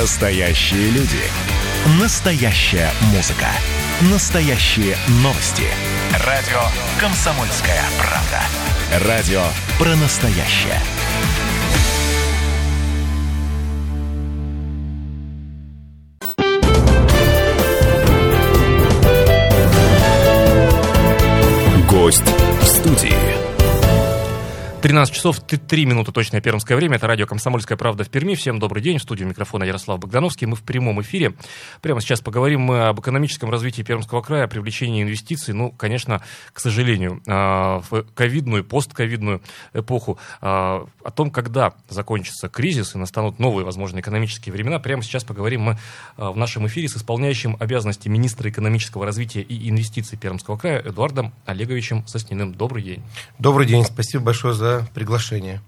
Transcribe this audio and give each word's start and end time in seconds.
Настоящие 0.00 0.90
люди. 0.90 1.18
Настоящая 2.00 2.88
музыка. 3.12 3.48
Настоящие 4.12 4.96
новости. 5.24 5.64
Радио 6.24 6.60
«Комсомольская 7.00 7.82
правда». 7.98 9.08
Радио 9.08 9.42
про 9.76 9.96
настоящее. 9.96 10.80
Гость 21.88 22.22
в 22.60 22.66
студии. 22.66 23.27
13 24.80 25.12
часов 25.12 25.40
3 25.40 25.86
минуты 25.86 26.12
точное 26.12 26.40
пермское 26.40 26.76
время. 26.76 26.96
Это 26.96 27.08
радио 27.08 27.26
«Комсомольская 27.26 27.76
правда» 27.76 28.04
в 28.04 28.10
Перми. 28.10 28.36
Всем 28.36 28.60
добрый 28.60 28.80
день. 28.80 28.98
В 28.98 29.02
студии 29.02 29.24
микрофона 29.24 29.64
Ярослав 29.64 29.98
Богдановский. 29.98 30.46
Мы 30.46 30.54
в 30.54 30.62
прямом 30.62 31.02
эфире. 31.02 31.34
Прямо 31.82 32.00
сейчас 32.00 32.20
поговорим 32.20 32.60
мы 32.60 32.86
об 32.86 33.00
экономическом 33.00 33.50
развитии 33.50 33.82
Пермского 33.82 34.22
края, 34.22 34.44
о 34.44 34.46
привлечении 34.48 35.02
инвестиций. 35.02 35.52
Ну, 35.52 35.72
конечно, 35.72 36.22
к 36.52 36.60
сожалению, 36.60 37.20
а, 37.26 37.82
в 37.90 38.04
ковидную, 38.14 38.62
постковидную 38.62 39.42
эпоху, 39.74 40.16
а, 40.40 40.86
о 41.02 41.10
том, 41.10 41.32
когда 41.32 41.74
закончится 41.88 42.48
кризис 42.48 42.94
и 42.94 42.98
настанут 42.98 43.40
новые, 43.40 43.64
возможно, 43.64 43.98
экономические 43.98 44.52
времена. 44.52 44.78
Прямо 44.78 45.02
сейчас 45.02 45.24
поговорим 45.24 45.62
мы 45.62 45.78
а, 46.16 46.30
в 46.30 46.36
нашем 46.36 46.68
эфире 46.68 46.88
с 46.88 46.96
исполняющим 46.96 47.56
обязанности 47.58 48.06
министра 48.06 48.48
экономического 48.48 49.04
развития 49.04 49.40
и 49.40 49.68
инвестиций 49.68 50.16
Пермского 50.16 50.56
края 50.56 50.82
Эдуардом 50.86 51.32
Олеговичем 51.46 52.06
Сосниным. 52.06 52.54
Добрый 52.54 52.84
день. 52.84 53.02
Добрый 53.40 53.66
день. 53.66 53.84
Спасибо 53.84 54.26
большое 54.26 54.54
за 54.54 54.67
за 54.68 54.86
приглашение. 54.92 55.62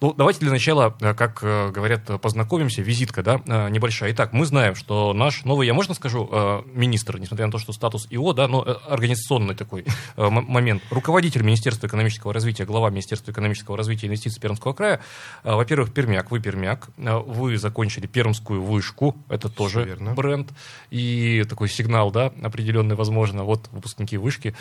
Ну, 0.00 0.14
давайте 0.14 0.40
для 0.40 0.50
начала, 0.50 0.96
э, 1.00 1.12
как 1.12 1.40
э, 1.42 1.70
говорят, 1.70 2.04
познакомимся. 2.22 2.80
Визитка, 2.80 3.22
да, 3.22 3.42
э, 3.46 3.68
небольшая. 3.68 4.12
Итак, 4.12 4.32
мы 4.32 4.46
знаем, 4.46 4.74
что 4.74 5.12
наш 5.12 5.44
новый, 5.44 5.66
я 5.66 5.74
можно 5.74 5.92
скажу, 5.92 6.64
министр, 6.72 7.18
несмотря 7.18 7.46
на 7.46 7.52
то, 7.52 7.58
что 7.58 7.72
статус 7.72 8.06
ИО, 8.08 8.32
да, 8.32 8.48
но 8.48 8.64
организационный 8.88 9.54
такой 9.54 9.84
момент, 10.16 10.82
руководитель 10.90 11.42
Министерства 11.42 11.86
экономического 11.86 12.32
развития, 12.32 12.64
глава 12.64 12.88
Министерства 12.88 13.30
экономического 13.30 13.76
развития 13.76 14.06
и 14.06 14.08
инвестиций 14.08 14.40
Пермского 14.40 14.72
края. 14.72 15.00
Во-первых, 15.44 15.92
Пермяк, 15.92 16.30
вы 16.30 16.40
Пермяк, 16.40 16.88
вы 16.96 17.58
закончили 17.58 18.06
Пермскую 18.06 18.62
вышку, 18.62 19.16
это 19.28 19.48
тоже 19.48 19.84
Верно. 19.84 20.14
бренд, 20.14 20.50
и 20.90 21.44
такой 21.48 21.68
сигнал, 21.68 22.10
да, 22.10 22.32
определенный, 22.42 22.96
возможно, 22.96 23.44
вот 23.44 23.68
выпускники 23.72 24.16
вышки 24.16 24.54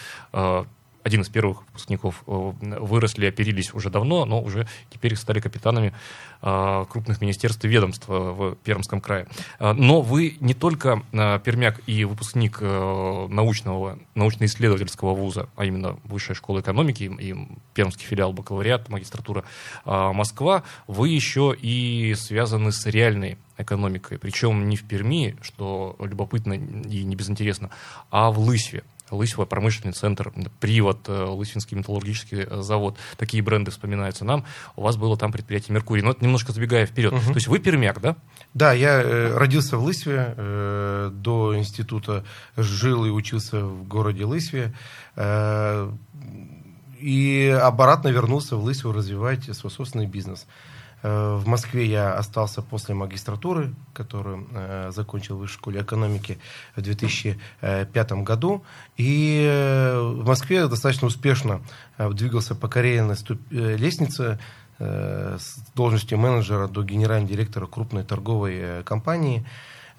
один 1.04 1.22
из 1.22 1.30
первых 1.30 1.62
выпускников 1.68 2.24
э, 2.28 2.52
выросли, 2.62 3.26
оперились 3.26 3.74
уже 3.74 3.90
давно, 3.90 4.26
но 4.26 4.42
уже 4.42 4.68
теперь 4.90 5.16
стали 5.16 5.40
капитанами 5.40 5.94
э, 6.42 6.86
крупных 6.90 7.22
министерств 7.22 7.64
и 7.64 7.68
ведомств 7.68 8.06
э, 8.10 8.14
в 8.14 8.56
Пермском 8.64 9.02
крае. 9.02 9.28
Но 9.60 10.02
вы 10.02 10.38
не 10.40 10.54
только 10.54 11.02
пермяк 11.12 11.82
и 11.88 12.06
выпускник 12.06 12.62
научного, 12.62 14.00
научно-исследовательского 14.16 15.14
вуза, 15.14 15.50
а 15.56 15.66
именно 15.66 15.98
Высшая 16.04 16.34
школа 16.34 16.62
экономики 16.62 17.04
и 17.04 17.36
пермский 17.74 18.06
филиал 18.06 18.34
бакалавриат, 18.34 18.90
магистратура 18.90 19.44
Москва, 19.86 20.64
вы 20.88 21.10
еще 21.10 21.56
и 21.60 22.14
связаны 22.16 22.72
с 22.72 22.86
реальной 22.86 23.38
экономикой, 23.58 24.18
причем 24.18 24.70
не 24.70 24.76
в 24.76 24.84
Перми, 24.84 25.36
что 25.42 25.96
любопытно 26.00 26.54
и 26.54 27.04
не 27.04 27.16
безинтересно, 27.16 27.70
а 28.10 28.32
в 28.32 28.40
Лысьве. 28.40 28.84
Лысьва, 29.12 29.46
промышленный 29.46 29.94
центр, 29.94 30.32
Привод, 30.60 31.08
э, 31.08 31.24
Лысинский 31.26 31.78
металлургический 31.78 32.44
э, 32.44 32.62
завод. 32.62 32.98
Такие 33.18 33.44
бренды 33.44 33.72
вспоминаются 33.72 34.26
нам. 34.26 34.46
У 34.76 34.82
вас 34.82 34.98
было 34.98 35.18
там 35.18 35.32
предприятие 35.32 35.74
«Меркурий». 35.74 36.02
Но 36.02 36.12
это 36.12 36.24
немножко 36.24 36.52
забегая 36.52 36.86
вперед. 36.86 37.14
Угу. 37.14 37.22
То 37.22 37.36
есть 37.36 37.48
вы 37.48 37.60
пермяк, 37.60 38.02
да? 38.02 38.16
Да, 38.54 38.74
я 38.74 39.02
э, 39.02 39.38
родился 39.38 39.78
в 39.78 39.84
Лысьве, 39.84 40.36
до 41.12 41.58
института 41.58 42.26
жил 42.58 43.06
и 43.06 43.10
учился 43.10 43.66
в 43.66 43.88
городе 43.88 44.26
Лысьве. 44.26 44.74
И 47.00 47.60
обратно 47.62 48.10
вернулся 48.10 48.56
в 48.56 48.64
Лысьву 48.64 48.92
развивать 48.92 49.56
свой 49.56 49.72
собственный 49.72 50.06
бизнес. 50.06 50.46
Э, 51.02 51.36
в 51.36 51.48
Москве 51.48 51.86
я 51.86 52.14
остался 52.14 52.62
после 52.62 52.94
магистратуры, 52.94 53.74
которую 53.94 54.48
э, 54.52 54.92
закончил 54.94 55.36
в 55.36 55.40
высшей 55.40 55.56
школе 55.56 55.82
экономики 55.82 56.40
в 56.76 56.82
2005 56.82 58.12
году. 58.24 58.64
И 58.98 59.46
э, 59.50 60.00
в 60.00 60.26
Москве 60.26 60.68
достаточно 60.68 61.08
успешно 61.08 61.62
двигался 61.98 62.56
по 62.56 62.68
карьерной 62.68 63.16
лестнице 63.50 64.40
с 64.80 65.58
должности 65.76 66.16
менеджера 66.16 66.70
до 66.70 66.84
генерального 66.84 67.30
директора 67.30 67.66
крупной 67.66 68.04
торговой 68.06 68.84
компании. 68.86 69.46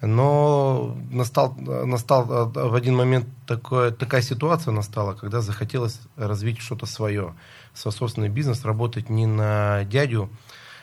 Но 0.01 0.97
настал, 1.11 1.53
настал 1.55 2.49
в 2.49 2.73
один 2.73 2.95
момент 2.95 3.27
такое, 3.45 3.91
такая 3.91 4.23
ситуация 4.23 4.71
настала, 4.71 5.13
когда 5.13 5.41
захотелось 5.41 5.99
развить 6.15 6.59
что-то 6.59 6.87
свое, 6.87 7.35
свой 7.75 7.91
собственный 7.91 8.29
бизнес, 8.29 8.65
работать 8.65 9.11
не 9.11 9.27
на 9.27 9.83
дядю, 9.83 10.31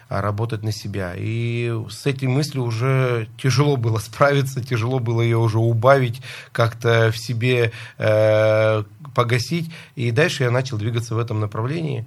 работать 0.08 0.62
на 0.62 0.72
себя. 0.72 1.14
И 1.16 1.72
с 1.90 2.06
этой 2.06 2.28
мыслью 2.28 2.64
уже 2.64 3.28
тяжело 3.40 3.76
было 3.76 3.98
справиться, 3.98 4.64
тяжело 4.64 4.98
было 4.98 5.20
ее 5.20 5.38
уже 5.38 5.58
убавить, 5.58 6.22
как-то 6.52 7.10
в 7.12 7.18
себе 7.18 7.72
э, 7.98 8.82
погасить. 9.14 9.70
И 9.96 10.10
дальше 10.10 10.44
я 10.44 10.50
начал 10.50 10.78
двигаться 10.78 11.14
в 11.14 11.18
этом 11.18 11.40
направлении. 11.40 12.06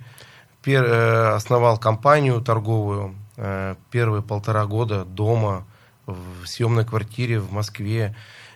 Пер, 0.63 0.83
э, 0.83 1.33
основал 1.35 1.77
компанию 1.77 2.41
торговую. 2.41 3.15
Э, 3.37 3.75
первые 3.91 4.21
полтора 4.21 4.65
года 4.65 5.05
дома 5.05 5.65
в 6.05 6.45
съемной 6.45 6.85
квартире 6.85 7.39
в 7.39 7.51
Москве 7.51 8.15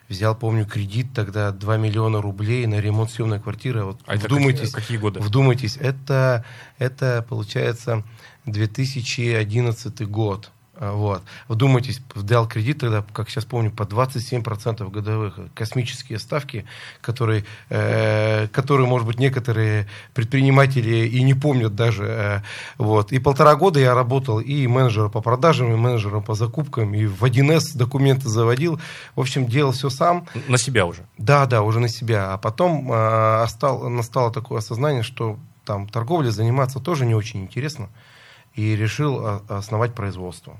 взял, 0.09 0.35
помню, 0.35 0.65
кредит 0.65 1.07
тогда 1.15 1.51
2 1.51 1.77
миллиона 1.77 2.21
рублей 2.21 2.65
на 2.67 2.79
ремонт 2.79 3.11
съемной 3.11 3.39
квартиры. 3.39 3.85
Вот 3.85 3.99
а 4.05 4.15
вдумайтесь, 4.15 4.71
какие, 4.71 4.81
какие 4.81 4.97
годы? 4.97 5.19
Вдумайтесь, 5.19 5.77
это, 5.77 6.45
это 6.77 7.25
получается 7.27 8.03
2011 8.45 10.07
год. 10.07 10.51
А, 10.77 10.91
вот. 10.93 11.21
Вдумайтесь, 11.47 12.01
дал 12.15 12.47
кредит 12.47 12.79
тогда, 12.79 13.03
как 13.13 13.29
сейчас 13.29 13.45
помню, 13.45 13.71
по 13.71 13.83
27% 13.83 14.89
годовых. 14.91 15.39
Космические 15.53 16.19
ставки, 16.19 16.65
которые, 17.01 17.45
э, 17.69 18.47
которые, 18.47 18.87
может 18.87 19.07
быть, 19.07 19.19
некоторые 19.19 19.87
предприниматели 20.13 21.07
и 21.07 21.23
не 21.23 21.33
помнят 21.33 21.75
даже. 21.75 22.03
Э, 22.03 22.41
вот. 22.77 23.13
И 23.13 23.19
полтора 23.19 23.55
года 23.55 23.79
я 23.79 23.93
работал 23.93 24.39
и 24.39 24.67
менеджером 24.67 25.11
по 25.11 25.21
продажам, 25.21 25.71
и 25.71 25.77
менеджером 25.77 26.23
по 26.23 26.35
закупкам, 26.35 26.93
и 26.93 27.05
в 27.05 27.23
1С 27.23 27.77
документы 27.77 28.27
заводил. 28.27 28.79
В 29.15 29.21
общем, 29.21 29.47
делал 29.47 29.71
все 29.71 29.89
сам. 29.89 30.27
На 30.47 30.57
себя 30.57 30.85
уже? 30.85 31.05
Да, 31.17 31.45
да, 31.45 31.61
уже 31.61 31.79
на 31.79 31.89
себя. 31.89 32.33
А 32.33 32.37
потом 32.37 32.91
э, 32.91 33.43
остал, 33.43 33.89
настало 33.89 34.31
такое 34.31 34.59
осознание, 34.59 35.03
что 35.03 35.39
там 35.63 35.87
торговлей 35.87 36.31
заниматься 36.31 36.79
тоже 36.79 37.05
не 37.05 37.15
очень 37.15 37.41
интересно 37.41 37.89
и 38.55 38.75
решил 38.75 39.41
основать 39.47 39.93
производство. 39.93 40.59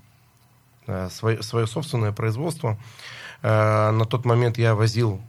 Э, 0.88 1.10
свое, 1.10 1.42
свое 1.42 1.66
собственное 1.66 2.12
производство. 2.12 2.78
Э, 3.42 3.92
на 3.92 4.06
тот 4.06 4.26
момент 4.26 4.58
я 4.58 4.76
возил 4.76 5.22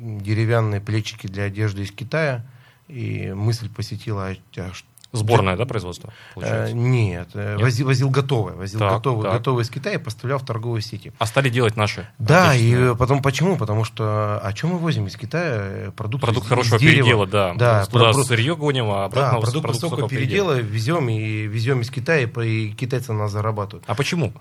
деревянные 0.00 0.80
плечики 0.80 1.26
для 1.26 1.44
одежды 1.44 1.82
из 1.82 1.90
Китая, 1.90 2.46
и 2.86 3.32
мысль 3.32 3.68
посетила, 3.68 4.28
а, 4.28 4.36
а 4.56 4.72
Сборное, 5.12 5.56
да, 5.56 5.64
производство? 5.64 6.12
Э, 6.36 6.70
нет, 6.72 7.30
э, 7.34 7.54
нет, 7.54 7.62
возил, 7.62 7.86
возил 7.86 8.10
готовое. 8.10 8.54
Возил 8.54 8.78
так, 8.78 8.92
готовое, 8.92 9.24
так. 9.24 9.32
готовое 9.32 9.64
из 9.64 9.70
Китая 9.70 9.96
и 9.96 9.98
поставлял 9.98 10.38
в 10.38 10.44
торговые 10.44 10.82
сети. 10.82 11.12
А 11.18 11.26
стали 11.26 11.48
делать 11.48 11.76
наши? 11.76 12.08
Да, 12.18 12.54
и 12.54 12.94
потом 12.94 13.20
почему? 13.20 13.56
Потому 13.56 13.82
что, 13.84 14.40
а 14.40 14.52
чем 14.52 14.70
мы 14.70 14.78
возим 14.78 15.08
из 15.08 15.16
Китая? 15.16 15.90
Продукт, 15.96 16.22
продукт 16.22 16.46
из, 16.46 16.48
хорошего 16.48 16.76
из 16.76 16.80
дерева. 16.80 17.02
передела, 17.02 17.26
да. 17.26 17.54
да 17.54 17.86
Туда 17.86 18.12
про... 18.12 18.22
сырье 18.22 18.54
гоним, 18.54 18.90
а 18.90 19.06
обратно 19.06 19.38
да, 19.38 19.40
продукт, 19.40 19.62
продукт 19.62 19.82
высокого 19.82 20.08
передела, 20.08 20.54
передела 20.54 20.72
везем 20.72 21.08
и 21.08 21.46
везем 21.46 21.80
из 21.80 21.90
Китая, 21.90 22.28
и 22.28 22.70
китайцы 22.70 23.12
на 23.12 23.20
нас 23.20 23.32
зарабатывают. 23.32 23.84
А 23.88 23.94
почему? 23.96 24.32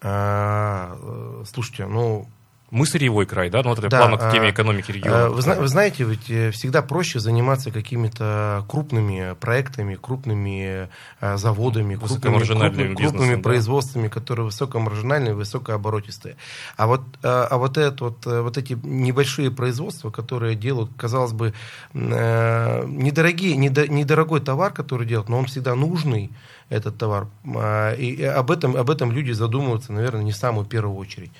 А, 0.00 0.96
э, 1.00 1.44
слушайте, 1.52 1.86
ну 1.86 2.26
мы 2.72 2.86
сырьевой 2.86 3.26
край, 3.26 3.50
да, 3.50 3.62
ну 3.62 3.68
вот 3.68 3.78
это 3.80 3.90
да, 3.90 3.98
плавно 3.98 4.16
к 4.16 4.32
теме 4.32 4.48
а, 4.48 4.50
экономики 4.50 4.90
региона. 4.90 5.28
Вы, 5.28 5.42
вы 5.42 5.68
знаете, 5.68 6.04
ведь 6.04 6.30
э, 6.30 6.50
всегда 6.52 6.80
проще 6.80 7.20
заниматься 7.20 7.70
какими-то 7.70 8.64
крупными 8.66 9.34
проектами, 9.34 9.94
крупными 9.94 10.88
э, 11.20 11.36
заводами, 11.36 11.96
крупными, 11.96 12.38
крупными, 12.42 12.94
крупными 12.94 13.34
да. 13.34 13.42
производствами, 13.42 14.08
которые 14.08 14.46
высокомаржинальные, 14.46 15.34
высокооборотистые. 15.34 16.36
А 16.78 16.86
вот, 16.86 17.02
э, 17.22 17.28
а 17.28 17.58
вот, 17.58 17.76
это, 17.76 18.04
вот, 18.04 18.24
вот 18.24 18.56
эти 18.56 18.72
небольшие 18.82 19.50
производства, 19.50 20.10
которые 20.10 20.56
делают, 20.56 20.90
казалось 20.96 21.32
бы, 21.32 21.52
недорогие, 21.92 23.54
недорогой 23.54 24.40
товар, 24.40 24.72
который 24.72 25.06
делают, 25.06 25.28
но 25.28 25.38
он 25.38 25.44
всегда 25.44 25.74
нужный, 25.74 26.30
этот 26.70 26.96
товар. 26.96 27.28
А, 27.54 27.92
и 27.92 28.22
об 28.22 28.50
этом, 28.50 28.76
об 28.76 28.88
этом 28.88 29.12
люди 29.12 29.32
задумываются, 29.32 29.92
наверное, 29.92 30.22
не 30.22 30.32
в 30.32 30.36
самую 30.36 30.64
первую 30.64 30.96
очередь. 30.96 31.30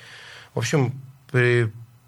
В 0.53 0.59
общем, 0.59 0.93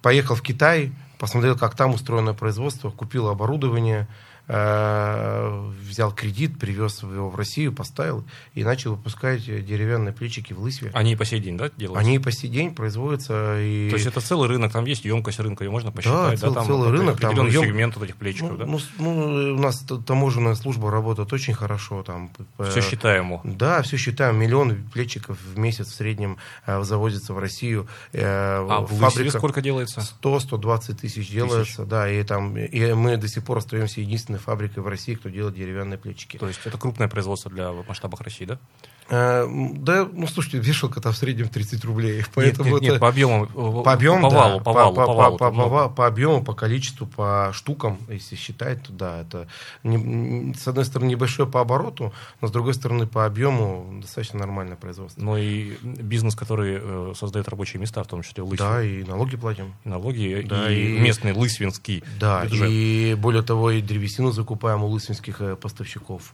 поехал 0.02 0.36
в 0.36 0.42
Китай, 0.42 0.92
посмотрел, 1.18 1.58
как 1.58 1.76
там 1.76 1.94
устроено 1.94 2.34
производство, 2.34 2.90
купил 2.90 3.28
оборудование, 3.28 4.08
взял 4.48 6.12
кредит, 6.14 6.60
привез 6.60 7.02
его 7.02 7.30
в 7.30 7.36
Россию, 7.36 7.74
поставил 7.74 8.26
и 8.54 8.64
начал 8.64 8.96
выпускать 8.96 9.44
деревянные 9.46 10.14
плечики 10.14 10.54
в 10.54 10.60
Лысве. 10.60 10.92
Они 10.94 11.14
и 11.14 11.16
по 11.16 11.26
сей 11.26 11.40
день, 11.40 11.58
да, 11.58 11.72
делаются? 11.76 12.00
Они 12.00 12.16
и 12.16 12.20
по 12.20 12.32
сей 12.32 12.50
день 12.50 12.74
производятся. 12.74 13.60
И... 13.60 13.90
То 13.90 13.96
есть 13.96 14.06
это 14.08 14.22
целый 14.22 14.48
рынок, 14.48 14.72
там 14.72 14.86
есть 14.86 15.06
емкость 15.06 15.40
рынка, 15.40 15.64
ее 15.64 15.72
можно 15.72 15.92
посчитать, 15.92 16.40
да, 16.40 16.50
да, 16.50 16.54
там 16.54 16.66
целый 16.68 16.92
рынок, 16.92 17.16
определенный 17.16 17.52
там 17.52 17.64
сегмент 17.64 17.96
вот 17.96 18.06
этих 18.06 18.16
плечиков, 18.18 18.52
ну, 18.52 18.58
да? 18.58 18.66
Ну, 18.66 18.80
ну, 19.00 19.56
у 19.56 19.60
нас 19.60 19.84
таможенная 20.06 20.56
служба 20.56 20.92
работает 20.92 21.32
очень 21.34 21.54
хорошо. 21.54 22.04
Там, 22.04 22.30
все 22.70 22.82
считаемо. 22.82 23.42
Да, 23.44 23.82
все 23.82 23.98
считаем. 23.98 24.38
Миллион 24.38 24.76
плечиков 24.94 25.38
в 25.42 25.58
месяц 25.58 25.88
в 25.88 25.96
среднем 25.96 26.38
э, 26.66 26.84
завозится 26.84 27.34
в 27.34 27.40
Россию. 27.40 27.88
Э, 28.14 28.66
а 28.70 28.82
в 28.82 28.96
Фабрика 28.98 29.38
сколько 29.38 29.62
делается? 29.62 30.02
100-120 30.22 30.96
тысяч 30.96 31.30
делается, 31.30 31.78
тысяч. 31.78 31.90
да. 31.90 32.10
И, 32.10 32.24
там, 32.24 32.58
и 32.58 32.94
мы 32.94 33.18
до 33.18 33.28
сих 33.28 33.44
пор 33.44 33.58
остаемся 33.58 34.02
единственной 34.36 34.40
фабрикой 34.40 34.84
в 34.84 34.88
России, 34.88 35.16
кто 35.16 35.30
делает 35.30 35.56
деревянные 35.56 35.98
плечики. 35.98 36.38
То 36.38 36.48
есть 36.48 36.62
это 36.66 36.78
крупное 36.78 37.08
производство 37.08 37.52
для 37.52 37.72
масштабах 37.72 38.22
России, 38.22 38.46
да? 38.46 38.60
Э, 39.08 39.48
да, 39.76 40.08
ну 40.12 40.26
слушайте, 40.28 40.58
вешалка-то 40.58 41.12
в 41.12 41.18
среднем 41.18 41.48
30 41.48 41.86
рублей. 41.86 42.24
Поэтому 42.34 42.72
нет, 42.72 42.82
нет, 42.82 42.92
нет, 42.94 43.00
по 43.00 43.10
объему, 43.10 43.46
по 43.84 43.94
объему, 43.94 44.22
по 44.22 44.30
валу, 44.30 44.58
да, 44.58 44.64
по 44.64 44.74
валу, 44.74 44.96
по, 44.96 45.06
по, 45.06 45.14
валу, 45.14 45.38
по, 45.38 45.52
по, 45.52 45.70
по, 45.70 45.90
по 45.90 46.08
объему, 46.08 46.44
по 46.44 46.54
количеству, 46.54 47.06
по 47.06 47.52
штукам, 47.54 48.00
если 48.10 48.36
считать, 48.36 48.82
то 48.84 48.92
да, 48.92 49.22
это 49.22 49.48
не, 49.84 50.56
с 50.56 50.68
одной 50.68 50.86
стороны 50.86 51.10
небольшое 51.10 51.48
по 51.48 51.62
обороту, 51.62 52.14
но 52.42 52.48
с 52.48 52.52
другой 52.52 52.74
стороны 52.74 53.06
по 53.06 53.26
объему 53.26 54.00
достаточно 54.02 54.40
нормальное 54.40 54.76
производство. 54.76 55.22
Ну 55.22 55.38
и 55.38 55.78
бизнес, 55.84 56.36
который 56.36 56.80
э, 56.82 57.14
создает 57.16 57.48
рабочие 57.48 57.80
места, 57.80 58.04
в 58.04 58.08
том 58.08 58.24
числе 58.24 58.42
Лысвин. 58.42 58.58
Да, 58.58 58.84
и 58.84 59.04
налоги 59.04 59.36
платим. 59.36 59.76
И 59.84 59.90
налоги, 59.90 60.46
да, 60.50 60.72
и, 60.72 60.96
и 60.96 61.00
местный 61.00 61.34
лысвинский 61.34 62.04
Да, 62.20 62.44
бюджет. 62.46 62.70
и 62.72 63.16
более 63.20 63.44
того, 63.44 63.70
и 63.70 63.82
древесину 63.82 64.32
закупаем 64.32 64.84
у 64.84 64.88
лысвинских 64.88 65.42
э, 65.42 65.56
поставщиков. 65.56 66.34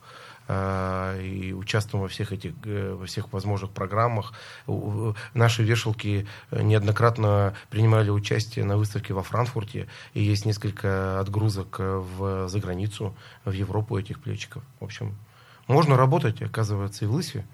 А, 0.54 1.18
и 1.18 1.54
участвуем 1.54 2.02
во 2.02 2.10
всех 2.10 2.34
этих, 2.34 2.52
э, 2.66 2.94
во 2.94 3.06
всех 3.06 3.32
возможных 3.32 3.72
программах. 3.72 4.34
Наши 5.34 5.64
вешалки 5.64 6.28
неоднократно 6.52 7.56
принимали 7.70 8.10
участие 8.10 8.66
на 8.66 8.76
выставке 8.76 9.14
во 9.14 9.24
Франкфурте, 9.24 9.88
и 10.14 10.22
есть 10.22 10.46
несколько 10.46 11.22
отгрузок 11.22 11.78
в, 11.80 12.50
за 12.50 12.60
границу, 12.60 13.16
в 13.46 13.52
Европу 13.52 13.98
этих 13.98 14.20
плечиков. 14.20 14.62
В 14.82 14.84
общем, 14.84 15.16
можно 15.68 15.96
работать, 15.96 16.42
оказывается, 16.42 17.06
и 17.06 17.08
в 17.08 17.14
Лысве. 17.14 17.46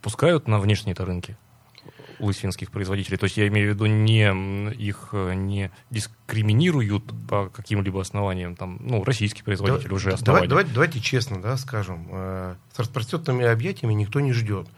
Пускают 0.00 0.46
на 0.46 0.60
внешние-то 0.60 1.04
рынки? 1.04 1.36
Лысвинских 2.18 2.70
производителей? 2.70 3.16
То 3.16 3.24
есть 3.24 3.36
я 3.36 3.48
имею 3.48 3.70
в 3.70 3.74
виду 3.74 3.86
не 3.86 4.72
их 4.72 5.10
э, 5.12 5.34
не 5.34 5.70
дискриминируют 5.90 7.04
по 7.28 7.48
каким-либо 7.48 8.00
основаниям, 8.00 8.56
там, 8.56 8.78
ну, 8.80 9.04
российские 9.04 9.44
производители 9.44 9.88
да, 9.88 9.94
уже 9.94 10.12
основали. 10.12 10.46
Давайте, 10.46 10.48
давайте, 10.48 10.70
давайте 10.72 11.00
честно, 11.00 11.40
да, 11.40 11.56
скажем, 11.56 12.08
э, 12.10 12.54
с 12.72 12.78
распростертыми 12.78 13.44
объятиями 13.44 13.94
никто 13.94 14.20
не 14.20 14.32
ждет. 14.32 14.68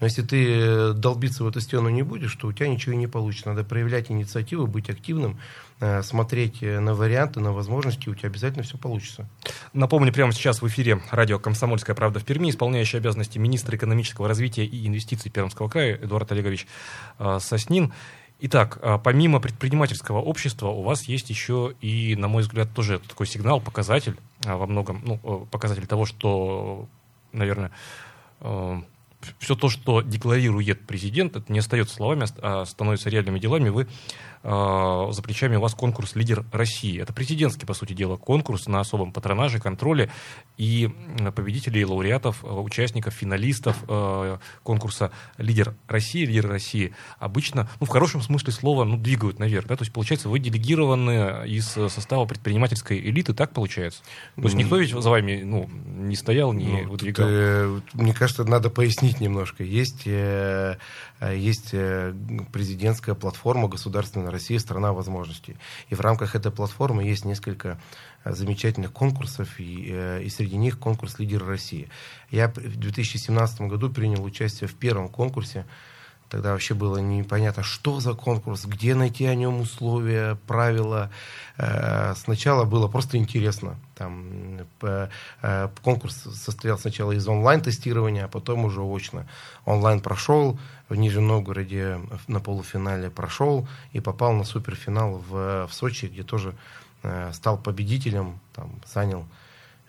Но 0.00 0.06
если 0.06 0.22
ты 0.22 0.94
долбиться 0.94 1.44
в 1.44 1.48
эту 1.48 1.60
стену 1.60 1.90
не 1.90 2.02
будешь, 2.02 2.34
то 2.34 2.46
у 2.46 2.52
тебя 2.52 2.68
ничего 2.68 2.94
не 2.94 3.06
получится. 3.06 3.50
Надо 3.50 3.64
проявлять 3.64 4.10
инициативу, 4.10 4.66
быть 4.66 4.88
активным, 4.88 5.38
э, 5.80 6.02
смотреть 6.02 6.62
на 6.62 6.94
варианты, 6.94 7.40
на 7.40 7.52
возможности, 7.52 8.08
у 8.08 8.14
тебя 8.14 8.28
обязательно 8.30 8.62
все 8.62 8.78
получится. 8.78 9.28
Напомню, 9.72 10.12
прямо 10.12 10.32
сейчас 10.32 10.62
в 10.62 10.66
эфире 10.66 11.00
радио 11.12 11.38
«Комсомольская 11.38 11.94
правда» 11.94 12.18
в 12.18 12.24
Перми, 12.24 12.50
исполняющий 12.50 12.96
обязанности 12.96 13.38
министра 13.38 13.76
экономического 13.76 14.26
развития 14.26 14.64
и 14.64 14.88
инвестиций 14.88 15.30
Пермского 15.30 15.68
края 15.68 15.94
Эдуард 15.94 16.32
Олегович 16.32 16.66
э, 17.20 17.38
Соснин. 17.40 17.92
Итак, 18.40 18.80
э, 18.82 18.98
помимо 19.02 19.38
предпринимательского 19.38 20.18
общества, 20.18 20.68
у 20.68 20.82
вас 20.82 21.04
есть 21.04 21.30
еще 21.30 21.74
и, 21.80 22.16
на 22.16 22.26
мой 22.26 22.42
взгляд, 22.42 22.68
тоже 22.74 22.98
такой 22.98 23.28
сигнал, 23.28 23.60
показатель 23.60 24.16
во 24.44 24.66
многом, 24.66 25.02
ну, 25.04 25.46
показатель 25.52 25.86
того, 25.86 26.04
что, 26.04 26.88
наверное, 27.32 27.70
все 29.38 29.54
то, 29.54 29.68
что 29.68 30.00
декларирует 30.02 30.86
президент, 30.86 31.36
это 31.36 31.52
не 31.52 31.58
остается 31.58 31.94
словами, 31.94 32.26
а 32.42 32.64
становится 32.64 33.10
реальными 33.10 33.38
делами. 33.38 33.68
Вы 33.68 33.86
э, 34.39 34.39
за 34.42 35.20
плечами 35.22 35.56
у 35.56 35.60
вас 35.60 35.74
конкурс 35.74 36.14
«Лидер 36.14 36.44
России». 36.52 37.00
Это 37.00 37.12
президентский, 37.12 37.66
по 37.66 37.74
сути 37.74 37.92
дела, 37.92 38.16
конкурс 38.16 38.66
на 38.66 38.80
особом 38.80 39.12
патронаже, 39.12 39.60
контроле. 39.60 40.10
И 40.56 40.88
победителей, 41.34 41.84
лауреатов, 41.84 42.44
э, 42.44 42.48
участников, 42.48 43.14
финалистов 43.14 43.76
э, 43.88 44.38
конкурса 44.62 45.10
«Лидер 45.38 45.74
России», 45.88 46.24
«Лидер 46.24 46.48
России» 46.48 46.94
обычно, 47.18 47.68
ну, 47.80 47.86
в 47.86 47.88
хорошем 47.88 48.22
смысле 48.22 48.52
слова, 48.52 48.84
ну, 48.84 48.96
двигают 48.96 49.38
наверх. 49.38 49.66
Да? 49.66 49.76
То 49.76 49.82
есть, 49.82 49.92
получается, 49.92 50.28
вы 50.28 50.38
делегированы 50.38 51.46
из 51.46 51.66
состава 51.66 52.24
предпринимательской 52.26 52.98
элиты, 52.98 53.34
так 53.34 53.52
получается? 53.52 54.02
То 54.36 54.42
есть, 54.42 54.54
никто 54.54 54.76
ведь 54.76 54.90
за 54.90 55.10
вами 55.10 55.42
ну, 55.42 55.68
не 55.68 56.16
стоял, 56.16 56.52
не 56.52 56.82
ну, 56.82 56.90
выдвигал? 56.90 57.26
Тут, 57.26 57.34
э, 57.34 57.80
мне 57.94 58.14
кажется, 58.14 58.44
надо 58.44 58.70
пояснить 58.70 59.20
немножко. 59.20 59.64
Есть, 59.64 60.06
э, 60.06 60.76
есть 61.20 61.70
э, 61.72 62.14
президентская 62.52 63.14
платформа 63.14 63.68
государственная 63.68 64.29
Россия– 64.30 64.58
страна 64.60 64.92
возможностей. 64.92 65.56
И 65.88 65.94
в 65.94 66.00
рамках 66.00 66.34
этой 66.34 66.52
платформы 66.52 67.04
есть 67.04 67.24
несколько 67.24 67.80
э, 68.24 68.32
замечательных 68.32 68.92
конкурсов, 68.92 69.58
и, 69.60 69.88
э, 69.90 70.22
и 70.22 70.28
среди 70.28 70.56
них 70.56 70.78
конкурс 70.78 71.18
«Лидер 71.18 71.44
России». 71.44 71.88
Я 72.30 72.48
в 72.48 72.76
2017 72.76 73.62
году 73.62 73.90
принял 73.90 74.22
участие 74.24 74.68
в 74.68 74.74
первом 74.74 75.08
конкурсе, 75.08 75.66
Тогда 76.30 76.52
вообще 76.52 76.74
было 76.74 76.98
непонятно, 76.98 77.64
что 77.64 77.98
за 77.98 78.14
конкурс, 78.14 78.64
где 78.64 78.94
найти 78.94 79.26
о 79.26 79.34
нем 79.34 79.60
условия, 79.60 80.36
правила. 80.46 81.10
Э, 81.58 82.14
сначала 82.14 82.64
было 82.64 82.86
просто 82.86 83.16
интересно. 83.16 83.76
Там, 83.96 84.60
конкурс 85.82 86.14
состоял 86.14 86.78
сначала 86.78 87.12
из 87.12 87.26
онлайн-тестирования, 87.26 88.26
а 88.26 88.28
потом 88.28 88.64
уже 88.64 88.80
очно. 88.80 89.26
Онлайн 89.66 90.00
прошел, 90.00 90.58
в 90.88 90.94
Нижнем 90.94 91.26
Новгороде 91.26 92.00
на 92.28 92.40
полуфинале 92.40 93.10
прошел 93.10 93.68
и 93.92 94.00
попал 94.00 94.32
на 94.32 94.44
суперфинал 94.44 95.18
в, 95.28 95.66
в 95.66 95.72
Сочи, 95.72 96.06
где 96.06 96.22
тоже 96.22 96.54
э, 97.02 97.32
стал 97.32 97.58
победителем, 97.58 98.38
там, 98.54 98.70
занял 98.86 99.26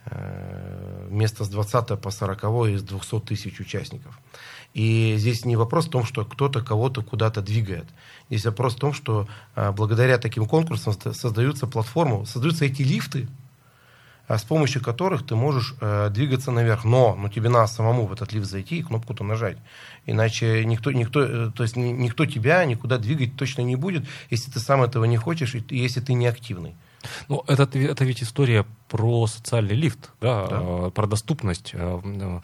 э, 0.06 0.81
место 1.12 1.44
с 1.44 1.50
20 1.50 2.00
по 2.00 2.12
40 2.12 2.44
из 2.70 2.84
200 2.84 3.20
тысяч 3.22 3.60
участников. 3.60 4.20
И 4.74 5.16
здесь 5.18 5.46
не 5.46 5.56
вопрос 5.56 5.88
в 5.88 5.90
том, 5.90 6.06
что 6.06 6.24
кто-то 6.24 6.62
кого-то 6.62 7.02
куда-то 7.02 7.42
двигает. 7.42 7.86
Здесь 8.30 8.46
вопрос 8.46 8.76
в 8.76 8.80
том, 8.80 8.94
что 8.94 9.28
э, 9.56 9.72
благодаря 9.72 10.18
таким 10.18 10.46
конкурсам 10.46 10.94
создаются 10.94 11.68
платформы, 11.68 12.26
создаются 12.26 12.66
эти 12.66 12.82
лифты, 12.82 13.28
а 14.28 14.38
с 14.38 14.44
помощью 14.44 14.82
которых 14.82 15.26
ты 15.26 15.36
можешь 15.36 15.76
э, 15.82 16.10
двигаться 16.10 16.52
наверх. 16.52 16.86
Но, 16.86 17.16
но 17.16 17.28
тебе 17.28 17.50
надо 17.50 17.68
самому 17.68 18.06
в 18.06 18.14
этот 18.14 18.32
лифт 18.32 18.50
зайти 18.50 18.80
и 18.80 18.84
кнопку-то 18.84 19.26
нажать. 19.26 19.58
Иначе 20.06 20.64
никто, 20.64 20.92
никто, 20.94 21.22
э, 21.22 21.52
то 21.54 21.64
есть 21.64 21.76
никто 21.76 22.26
тебя 22.26 22.64
никуда 22.64 22.98
двигать 22.98 23.36
точно 23.36 23.64
не 23.64 23.76
будет, 23.76 24.06
если 24.30 24.50
ты 24.50 24.60
сам 24.60 24.84
этого 24.84 25.04
не 25.04 25.18
хочешь, 25.18 25.54
и 25.56 25.64
если 25.70 26.00
ты 26.00 26.14
не 26.14 26.28
активный. 26.28 26.76
Ну, 27.28 27.44
это, 27.48 27.64
это 27.78 28.06
ведь 28.06 28.24
история 28.24 28.66
про 28.88 29.28
социальный 29.28 29.76
лифт, 29.76 30.12
да, 30.20 30.48
да. 30.48 30.60
Э, 30.62 30.92
про 30.94 31.08
доступность, 31.08 31.72
э, 31.74 32.40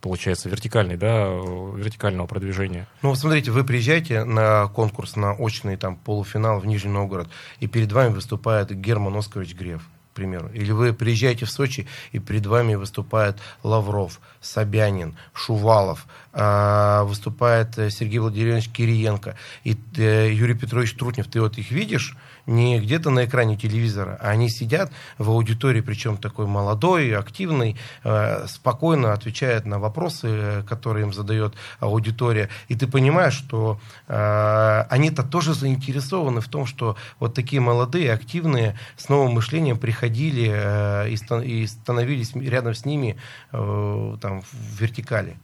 получается, 0.00 0.48
вертикальный, 0.48 0.96
да, 0.96 1.28
вертикального 1.28 2.26
продвижения. 2.26 2.86
Ну, 3.02 3.14
смотрите, 3.14 3.50
вы 3.50 3.64
приезжаете 3.64 4.24
на 4.24 4.68
конкурс, 4.68 5.16
на 5.16 5.32
очный 5.34 5.76
там 5.76 5.96
полуфинал 5.96 6.60
в 6.60 6.66
Нижний 6.66 6.92
Новгород, 6.92 7.28
и 7.60 7.66
перед 7.66 7.90
вами 7.92 8.12
выступает 8.12 8.70
Герман 8.70 9.16
Оскарович 9.16 9.54
Греф 9.54 9.82
к 10.12 10.16
примеру. 10.16 10.48
Или 10.54 10.70
вы 10.70 10.92
приезжаете 10.92 11.44
в 11.44 11.50
Сочи, 11.50 11.88
и 12.12 12.20
перед 12.20 12.46
вами 12.46 12.76
выступает 12.76 13.36
Лавров, 13.64 14.20
Собянин, 14.40 15.16
Шувалов, 15.32 16.06
э, 16.32 17.02
выступает 17.02 17.74
Сергей 17.74 18.20
Владимирович 18.20 18.68
Кириенко 18.68 19.34
и 19.64 19.76
э, 19.96 20.30
Юрий 20.32 20.54
Петрович 20.54 20.94
Трутнев. 20.94 21.26
Ты 21.26 21.40
вот 21.40 21.58
их 21.58 21.72
видишь, 21.72 22.16
не 22.46 22.80
где-то 22.80 23.10
на 23.10 23.24
экране 23.24 23.56
телевизора, 23.56 24.18
а 24.20 24.30
они 24.30 24.48
сидят 24.48 24.90
в 25.18 25.30
аудитории, 25.30 25.80
причем 25.80 26.16
такой 26.16 26.46
молодой, 26.46 27.16
активный, 27.16 27.76
э, 28.02 28.46
спокойно 28.48 29.12
отвечает 29.12 29.66
на 29.66 29.78
вопросы, 29.78 30.28
э, 30.28 30.62
которые 30.62 31.06
им 31.06 31.12
задает 31.12 31.54
аудитория. 31.80 32.48
И 32.68 32.74
ты 32.74 32.86
понимаешь, 32.86 33.34
что 33.34 33.80
э, 34.08 34.84
они-то 34.90 35.22
тоже 35.22 35.54
заинтересованы 35.54 36.40
в 36.40 36.48
том, 36.48 36.66
что 36.66 36.96
вот 37.18 37.34
такие 37.34 37.60
молодые, 37.60 38.12
активные, 38.12 38.78
с 38.96 39.08
новым 39.08 39.32
мышлением 39.32 39.78
приходили 39.78 41.08
и 41.08 41.66
становились 41.66 42.34
рядом 42.34 42.74
с 42.74 42.84
ними 42.84 43.16
там, 43.50 44.42
в 44.42 44.80
вертикали. 44.80 45.36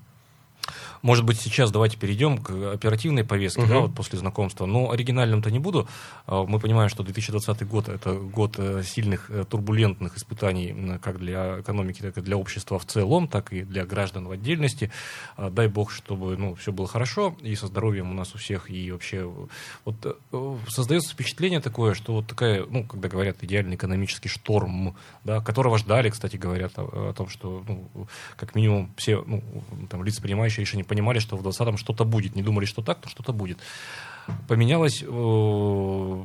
Может 1.02 1.24
быть, 1.24 1.40
сейчас 1.40 1.70
давайте 1.70 1.96
перейдем 1.96 2.38
к 2.38 2.50
оперативной 2.72 3.24
повестке, 3.24 3.62
угу. 3.62 3.68
да, 3.68 3.80
вот 3.80 3.94
после 3.94 4.18
знакомства. 4.18 4.66
Но 4.66 4.90
оригинальным-то 4.90 5.50
не 5.50 5.58
буду. 5.58 5.88
А, 6.26 6.44
мы 6.44 6.58
понимаем, 6.58 6.88
что 6.88 7.02
2020 7.02 7.66
год– 7.66 7.88
это 7.88 8.14
год 8.14 8.56
э, 8.58 8.82
сильных 8.84 9.30
э, 9.30 9.44
турбулентных 9.48 10.16
испытаний 10.16 10.98
как 11.02 11.18
для 11.18 11.60
экономики, 11.60 12.02
так 12.02 12.18
и 12.18 12.20
для 12.20 12.36
общества 12.36 12.78
в 12.78 12.84
целом, 12.84 13.28
так 13.28 13.52
и 13.52 13.62
для 13.62 13.86
граждан 13.86 14.26
в 14.26 14.30
отдельности. 14.30 14.90
А, 15.36 15.50
дай 15.50 15.68
бог, 15.68 15.90
чтобы 15.90 16.36
ну, 16.36 16.54
все 16.54 16.72
было 16.72 16.86
хорошо, 16.86 17.34
и 17.40 17.54
со 17.54 17.66
здоровьем 17.66 18.10
у 18.10 18.14
нас 18.14 18.34
у 18.34 18.38
всех, 18.38 18.70
и 18.70 18.92
вообще 18.92 19.30
вот 19.84 19.96
э, 20.04 20.56
создается 20.68 21.12
впечатление 21.12 21.60
такое, 21.60 21.94
что 21.94 22.14
вот 22.14 22.26
такая, 22.26 22.64
ну, 22.68 22.84
когда 22.84 23.08
говорят 23.08 23.38
идеальный 23.42 23.76
экономический 23.76 24.28
шторм, 24.28 24.96
да, 25.24 25.40
которого 25.40 25.78
ждали, 25.78 26.10
кстати, 26.10 26.36
говорят 26.36 26.72
о, 26.76 27.10
о 27.10 27.12
том, 27.14 27.28
что, 27.28 27.64
ну, 27.66 28.06
как 28.36 28.54
минимум, 28.54 28.92
все 28.96 29.22
ну, 29.26 29.42
там, 29.88 30.04
лица, 30.04 30.20
принимающие 30.20 30.60
решения, 30.60 30.84
понимали, 30.90 31.20
что 31.20 31.36
в 31.36 31.46
2020-м 31.46 31.76
что-то 31.76 32.04
будет. 32.04 32.34
Не 32.34 32.42
думали, 32.42 32.64
что 32.64 32.82
так, 32.82 32.98
но 33.04 33.08
что-то 33.08 33.32
будет. 33.32 33.58
Поменялось 34.48 35.04
э, 35.06 36.22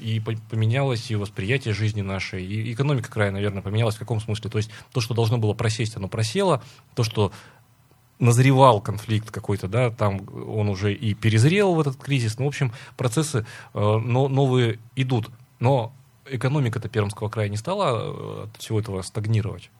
и 0.00 0.20
поменялось 0.50 1.12
и 1.12 1.14
восприятие 1.14 1.74
жизни 1.74 2.02
нашей, 2.02 2.44
и 2.44 2.72
экономика 2.72 3.08
края, 3.08 3.30
наверное, 3.30 3.62
поменялась 3.62 3.94
в 3.94 4.00
каком 4.00 4.20
смысле? 4.20 4.50
То 4.50 4.58
есть 4.58 4.70
то, 4.92 5.00
что 5.00 5.14
должно 5.14 5.38
было 5.38 5.54
просесть, 5.54 5.96
оно 5.96 6.08
просело, 6.08 6.60
то, 6.96 7.04
что 7.04 7.30
назревал 8.18 8.80
конфликт 8.80 9.30
какой-то, 9.30 9.68
да, 9.68 9.90
там 9.90 10.26
он 10.32 10.68
уже 10.68 10.92
и 10.92 11.14
перезрел 11.14 11.74
в 11.74 11.80
этот 11.80 11.96
кризис, 11.96 12.38
ну, 12.38 12.46
в 12.46 12.48
общем, 12.48 12.72
процессы 12.96 13.46
э, 13.74 13.78
но, 13.78 14.26
новые 14.28 14.80
идут, 14.96 15.30
но 15.60 15.92
экономика-то 16.26 16.88
Пермского 16.88 17.28
края 17.28 17.48
не 17.48 17.56
стала 17.56 17.92
э, 17.94 18.44
от 18.44 18.56
всего 18.60 18.80
этого 18.80 19.02
стагнировать. 19.02 19.70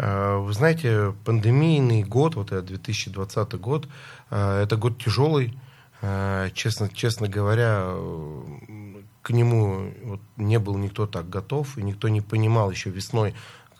Э, 0.00 0.38
вы 0.38 0.52
знаете, 0.54 1.14
пандемийный 1.24 2.02
год, 2.02 2.34
вот 2.34 2.52
этот 2.52 2.66
2020 2.66 3.52
год, 3.60 3.86
э, 4.30 4.62
это 4.62 4.76
год 4.76 4.98
тяжелый. 4.98 5.58
Э, 6.00 6.48
честно, 6.54 6.88
честно 6.88 7.28
говоря, 7.28 7.92
к 9.20 9.30
нему 9.30 9.92
вот 10.04 10.20
не 10.38 10.58
был 10.58 10.78
никто 10.78 11.06
так 11.06 11.28
готов, 11.28 11.76
и 11.76 11.82
никто 11.82 12.08
не 12.08 12.22
понимал 12.22 12.70
еще 12.70 12.88
весной, 12.88 13.34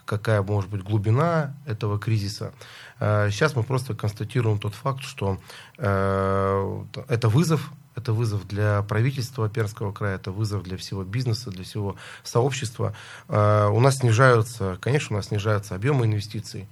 какая 0.05 0.43
может 0.43 0.69
быть 0.69 0.83
глубина 0.83 1.55
этого 1.65 1.97
кризиса. 1.97 2.53
Сейчас 2.99 3.55
мы 3.55 3.63
просто 3.63 3.95
констатируем 3.95 4.59
тот 4.59 4.75
факт, 4.75 5.01
что 5.01 5.39
это 5.77 7.29
вызов 7.29 7.71
это 7.95 8.13
вызов 8.13 8.47
для 8.47 8.81
правительства 8.83 9.49
Пермского 9.49 9.91
края, 9.91 10.15
это 10.15 10.31
вызов 10.31 10.63
для 10.63 10.77
всего 10.77 11.03
бизнеса, 11.03 11.49
для 11.49 11.63
всего 11.63 11.95
сообщества. 12.23 12.93
А, 13.27 13.69
у 13.69 13.79
нас 13.79 13.97
снижаются, 13.97 14.77
конечно, 14.81 15.15
у 15.15 15.19
нас 15.19 15.27
снижаются 15.27 15.75
объемы 15.75 16.05
инвестиций. 16.05 16.67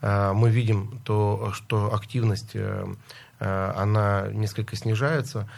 А, 0.00 0.32
мы 0.32 0.50
видим 0.50 1.00
то, 1.04 1.50
что 1.52 1.94
активность, 1.94 2.50
э, 2.54 2.86
э, 3.40 3.72
она 3.76 4.28
несколько 4.32 4.76
снижается, 4.76 5.48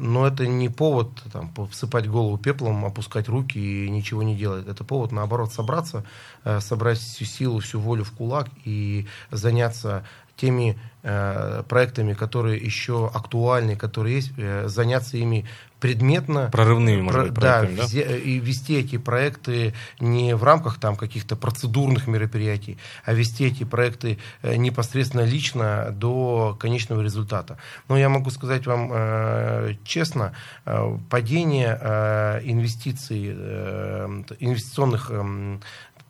но 0.00 0.26
это 0.26 0.46
не 0.46 0.68
повод 0.68 1.22
там, 1.32 1.50
посыпать 1.50 2.08
голову 2.08 2.38
пеплом, 2.38 2.84
опускать 2.84 3.28
руки 3.28 3.58
и 3.58 3.90
ничего 3.90 4.22
не 4.22 4.36
делать. 4.36 4.66
Это 4.66 4.84
повод, 4.84 5.12
наоборот, 5.12 5.52
собраться, 5.52 6.04
э, 6.44 6.60
собрать 6.60 6.98
всю 6.98 7.24
силу, 7.24 7.60
всю 7.60 7.80
волю 7.80 8.04
в 8.04 8.12
кулак 8.12 8.48
и 8.64 9.06
заняться 9.30 10.04
теми 10.40 10.78
э, 11.02 11.62
проектами, 11.68 12.14
которые 12.14 12.58
еще 12.58 13.10
актуальны, 13.12 13.76
которые 13.76 14.16
есть, 14.16 14.32
э, 14.36 14.68
заняться 14.68 15.16
ими 15.16 15.44
предметно. 15.80 16.50
Прорывными, 16.52 17.00
может 17.00 17.24
быть, 17.24 17.34
проектами, 17.34 17.76
да, 17.76 17.82
да? 17.86 18.16
и 18.16 18.38
вести 18.38 18.78
эти 18.78 18.98
проекты 18.98 19.74
не 19.98 20.36
в 20.36 20.44
рамках 20.44 20.78
там 20.78 20.94
каких-то 20.94 21.36
процедурных 21.36 22.06
мероприятий, 22.06 22.78
а 23.04 23.14
вести 23.14 23.46
эти 23.46 23.64
проекты 23.64 24.18
э, 24.42 24.56
непосредственно 24.56 25.22
лично 25.22 25.90
до 25.92 26.56
конечного 26.60 27.00
результата. 27.02 27.58
Но 27.88 27.98
я 27.98 28.08
могу 28.08 28.30
сказать 28.30 28.66
вам 28.66 28.90
э, 28.92 29.74
честно, 29.84 30.32
э, 30.66 30.98
падение 31.08 31.78
э, 31.80 32.40
инвестиций, 32.44 33.32
э, 33.34 34.22
инвестиционных 34.38 35.10
э, 35.10 35.58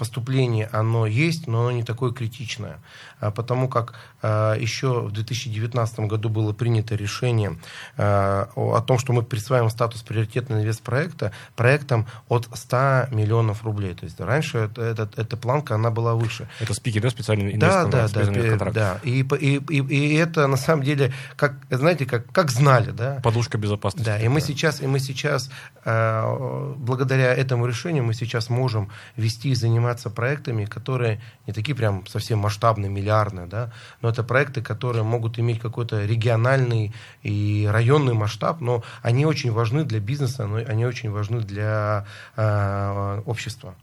поступление, 0.00 0.66
оно 0.73 1.04
есть, 1.04 1.47
но 1.47 1.61
оно 1.61 1.73
не 1.73 1.83
такое 1.83 2.11
критичное. 2.11 2.78
А 3.21 3.30
потому 3.30 3.69
как 3.69 3.92
а, 4.23 4.54
еще 4.54 5.02
в 5.02 5.12
2019 5.12 6.00
году 6.00 6.30
было 6.30 6.54
принято 6.54 6.95
решение 6.95 7.59
а, 7.99 8.49
о 8.57 8.80
том, 8.80 8.99
что 8.99 9.12
мы 9.12 9.23
присваиваем 9.23 9.69
статус 9.71 10.00
приоритетного 10.02 10.62
инвестпроекта 10.62 11.33
проектам 11.54 12.07
от 12.28 12.49
100 12.50 13.09
миллионов 13.11 13.62
рублей. 13.62 13.92
То 13.92 14.07
есть 14.07 14.19
раньше 14.21 14.57
это, 14.59 14.80
это, 14.80 15.11
эта 15.16 15.37
планка, 15.37 15.75
она 15.75 15.90
была 15.90 16.14
выше. 16.14 16.49
Это 16.61 16.73
спики, 16.73 16.99
да, 16.99 17.11
специальный 17.11 17.59
да, 17.59 17.85
да, 17.85 18.09
да, 18.09 18.71
да. 18.71 19.00
И, 19.02 19.21
и, 19.21 19.57
и, 19.57 19.83
и 19.83 20.14
это 20.14 20.47
на 20.47 20.57
самом 20.57 20.83
деле, 20.83 21.12
как, 21.37 21.57
знаете, 21.69 22.07
как, 22.07 22.33
как 22.33 22.50
знали. 22.50 22.90
Да? 22.90 23.21
Подушка 23.23 23.59
безопасности. 23.59 24.07
Да, 24.07 24.19
и 24.19 24.28
мы 24.28 24.40
сейчас, 24.40 24.80
и 24.80 24.87
мы 24.87 24.99
сейчас 24.99 25.50
благодаря 25.85 27.35
этому 27.35 27.66
решению 27.66 28.04
мы 28.04 28.14
сейчас 28.14 28.49
можем 28.49 28.88
вести 29.16 29.50
и 29.50 29.54
заниматься 29.54 29.90
заниматься 29.91 30.11
проектами, 30.11 30.65
которые 30.65 31.21
не 31.47 31.53
такие 31.53 31.75
прям 31.75 32.07
совсем 32.07 32.39
масштабные, 32.39 32.91
миллиардные, 32.91 33.47
да, 33.47 33.71
но 34.03 34.09
это 34.09 34.23
проекты, 34.23 34.63
которые 34.63 35.03
могут 35.03 35.39
иметь 35.39 35.61
какой-то 35.61 36.05
региональный 36.05 36.93
и 37.23 37.69
районный 37.71 38.15
масштаб, 38.15 38.61
но 38.61 38.83
они 39.03 39.27
очень 39.27 39.53
важны 39.53 39.85
для 39.85 40.01
бизнеса, 40.01 40.47
но 40.47 40.57
они 40.57 40.87
очень 40.87 41.11
важны 41.11 41.41
для 41.41 42.07
э, 42.37 43.23
общества. 43.27 43.75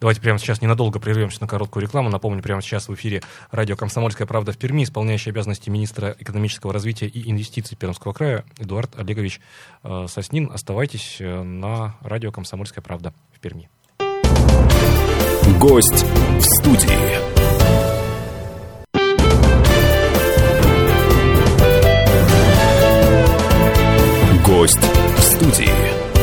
Давайте 0.00 0.20
прямо 0.20 0.38
сейчас 0.38 0.62
ненадолго 0.62 1.00
прервемся 1.00 1.40
на 1.40 1.48
короткую 1.48 1.82
рекламу. 1.82 2.10
Напомню, 2.10 2.42
прямо 2.42 2.62
сейчас 2.62 2.88
в 2.88 2.94
эфире 2.94 3.22
радио 3.50 3.76
«Комсомольская 3.76 4.26
правда» 4.26 4.52
в 4.52 4.56
Перми, 4.56 4.84
исполняющий 4.84 5.30
обязанности 5.30 5.70
министра 5.70 6.14
экономического 6.18 6.72
развития 6.72 7.06
и 7.06 7.30
инвестиций 7.30 7.76
Пермского 7.76 8.12
края 8.12 8.44
Эдуард 8.58 8.98
Олегович 8.98 9.40
э, 9.82 10.06
Соснин. 10.08 10.50
Оставайтесь 10.52 11.16
э, 11.20 11.42
на 11.42 11.96
радио 12.02 12.30
«Комсомольская 12.30 12.82
правда» 12.82 13.12
в 13.34 13.40
Перми. 13.40 13.68
Гость 15.54 16.04
в 16.04 16.42
студии. 16.42 16.90
Гость 24.44 24.78
в 25.16 25.22
студии. 25.22 26.15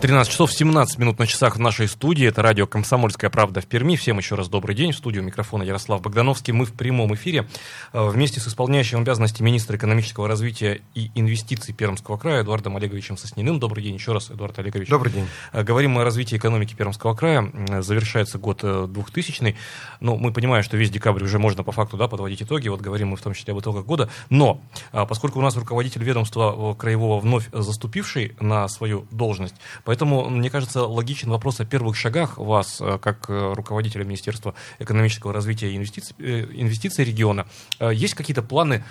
13 0.00 0.30
часов 0.30 0.52
17 0.52 0.98
минут 0.98 1.18
на 1.18 1.26
часах 1.26 1.56
в 1.56 1.58
нашей 1.58 1.88
студии. 1.88 2.24
Это 2.24 2.40
радио 2.40 2.68
«Комсомольская 2.68 3.30
правда» 3.30 3.60
в 3.60 3.66
Перми. 3.66 3.96
Всем 3.96 4.18
еще 4.18 4.36
раз 4.36 4.48
добрый 4.48 4.76
день. 4.76 4.92
В 4.92 4.96
студию 4.96 5.24
микрофона 5.24 5.64
Ярослав 5.64 6.00
Богдановский. 6.00 6.52
Мы 6.52 6.66
в 6.66 6.72
прямом 6.72 7.16
эфире 7.16 7.48
э, 7.92 8.08
вместе 8.08 8.38
с 8.38 8.46
исполняющим 8.46 9.00
обязанности 9.00 9.42
министра 9.42 9.76
экономического 9.76 10.28
развития 10.28 10.82
и 10.94 11.10
инвестиций 11.16 11.74
Пермского 11.74 12.16
края 12.16 12.44
Эдуардом 12.44 12.76
Олеговичем 12.76 13.16
Сосниным. 13.16 13.58
Добрый 13.58 13.82
день 13.82 13.94
еще 13.94 14.12
раз, 14.12 14.30
Эдуард 14.30 14.56
Олегович. 14.60 14.88
Добрый 14.88 15.12
день. 15.12 15.26
Э, 15.52 15.64
говорим 15.64 15.90
мы 15.90 16.02
о 16.02 16.04
развитии 16.04 16.36
экономики 16.36 16.74
Пермского 16.74 17.16
края. 17.16 17.50
Завершается 17.80 18.38
год 18.38 18.60
2000 18.62 19.56
Но 19.98 20.16
мы 20.16 20.32
понимаем, 20.32 20.62
что 20.62 20.76
весь 20.76 20.90
декабрь 20.90 21.24
уже 21.24 21.40
можно 21.40 21.64
по 21.64 21.72
факту 21.72 21.96
да, 21.96 22.06
подводить 22.06 22.40
итоги. 22.40 22.68
Вот 22.68 22.80
говорим 22.80 23.08
мы 23.08 23.16
в 23.16 23.22
том 23.22 23.34
числе 23.34 23.52
об 23.52 23.58
итогах 23.58 23.84
года. 23.84 24.08
Но 24.30 24.62
э, 24.92 25.04
поскольку 25.08 25.40
у 25.40 25.42
нас 25.42 25.56
руководитель 25.56 26.04
ведомства 26.04 26.74
краевого 26.74 27.18
вновь 27.18 27.48
заступивший 27.52 28.36
на 28.38 28.68
свою 28.68 29.08
должность, 29.10 29.56
Поэтому, 29.88 30.28
мне 30.28 30.50
кажется, 30.50 30.82
логичен 30.82 31.30
вопрос 31.30 31.60
о 31.60 31.64
первых 31.64 31.96
шагах 31.96 32.36
вас, 32.36 32.78
э, 32.78 32.98
как 33.00 33.30
э, 33.30 33.54
руководителя 33.54 34.04
Министерства 34.04 34.52
экономического 34.78 35.32
развития 35.32 35.72
и 35.72 35.76
инвестиций, 35.78 36.14
э, 36.18 36.44
инвестиций 36.52 37.06
региона. 37.06 37.46
Есть 37.80 38.12
какие-то 38.12 38.42
планы 38.42 38.84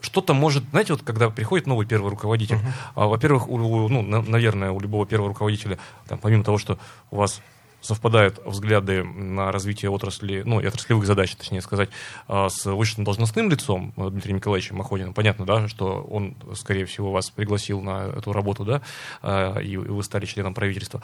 что-то 0.00 0.34
может, 0.34 0.64
знаете, 0.70 0.94
вот 0.94 1.02
когда 1.02 1.30
приходит 1.30 1.68
новый 1.68 1.86
первый 1.86 2.10
руководитель, 2.10 2.56
uh-huh. 2.96 3.06
во-первых, 3.10 3.48
у, 3.48 3.58
ну, 3.88 4.02
на, 4.02 4.22
наверное, 4.22 4.72
у 4.72 4.80
любого 4.80 5.06
первого 5.06 5.28
руководителя, 5.28 5.78
там, 6.08 6.18
помимо 6.18 6.42
того, 6.42 6.58
что 6.58 6.80
у 7.12 7.16
вас 7.18 7.40
совпадают 7.80 8.40
взгляды 8.44 9.02
на 9.04 9.52
развитие 9.52 9.90
отрасли, 9.90 10.42
ну, 10.44 10.60
и 10.60 10.66
отраслевых 10.66 11.06
задач, 11.06 11.34
точнее 11.34 11.60
сказать, 11.60 11.90
а, 12.28 12.48
с 12.48 12.66
высшим 12.66 13.04
должностным 13.04 13.50
лицом 13.50 13.92
э, 13.96 14.10
Дмитрием 14.10 14.36
Николаевичем 14.36 14.76
Махониным. 14.76 15.14
Понятно, 15.14 15.46
да, 15.46 15.68
что 15.68 16.02
он, 16.02 16.36
скорее 16.54 16.84
всего, 16.84 17.10
вас 17.12 17.30
пригласил 17.30 17.80
на 17.80 18.12
эту 18.16 18.32
работу, 18.32 18.64
да, 18.64 18.82
а, 19.22 19.58
и 19.58 19.76
вы 19.76 20.02
стали 20.02 20.26
членом 20.26 20.54
правительства 20.54 21.02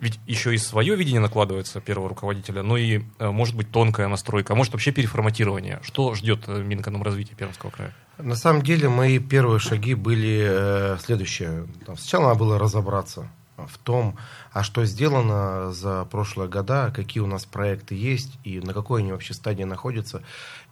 ведь 0.00 0.18
еще 0.26 0.54
и 0.54 0.58
свое 0.58 0.96
видение 0.96 1.20
накладывается 1.20 1.80
первого 1.80 2.10
руководителя, 2.10 2.62
но 2.62 2.76
и, 2.76 3.04
э, 3.18 3.30
может 3.30 3.56
быть, 3.56 3.70
тонкая 3.70 4.08
настройка, 4.08 4.52
а 4.52 4.56
может 4.56 4.72
вообще 4.72 4.92
переформатирование. 4.92 5.80
Что 5.82 6.14
ждет 6.14 6.44
э, 6.46 6.62
Минэкономразвития 6.62 7.34
Пермского 7.34 7.70
края? 7.70 7.94
На 8.18 8.34
самом 8.34 8.60
деле, 8.60 8.90
мои 8.90 9.18
первые 9.18 9.60
шаги 9.60 9.94
были 9.94 10.98
следующие. 11.00 11.66
Сначала 11.96 12.24
надо 12.24 12.38
было 12.38 12.58
разобраться 12.58 13.30
в 13.66 13.78
том, 13.78 14.16
а 14.52 14.62
что 14.62 14.84
сделано 14.84 15.72
за 15.72 16.04
прошлые 16.04 16.48
года, 16.48 16.92
какие 16.94 17.22
у 17.22 17.26
нас 17.26 17.44
проекты 17.44 17.94
есть 17.94 18.38
и 18.44 18.60
на 18.60 18.72
какой 18.72 19.02
они 19.02 19.12
вообще 19.12 19.34
стадии 19.34 19.64
находятся. 19.64 20.22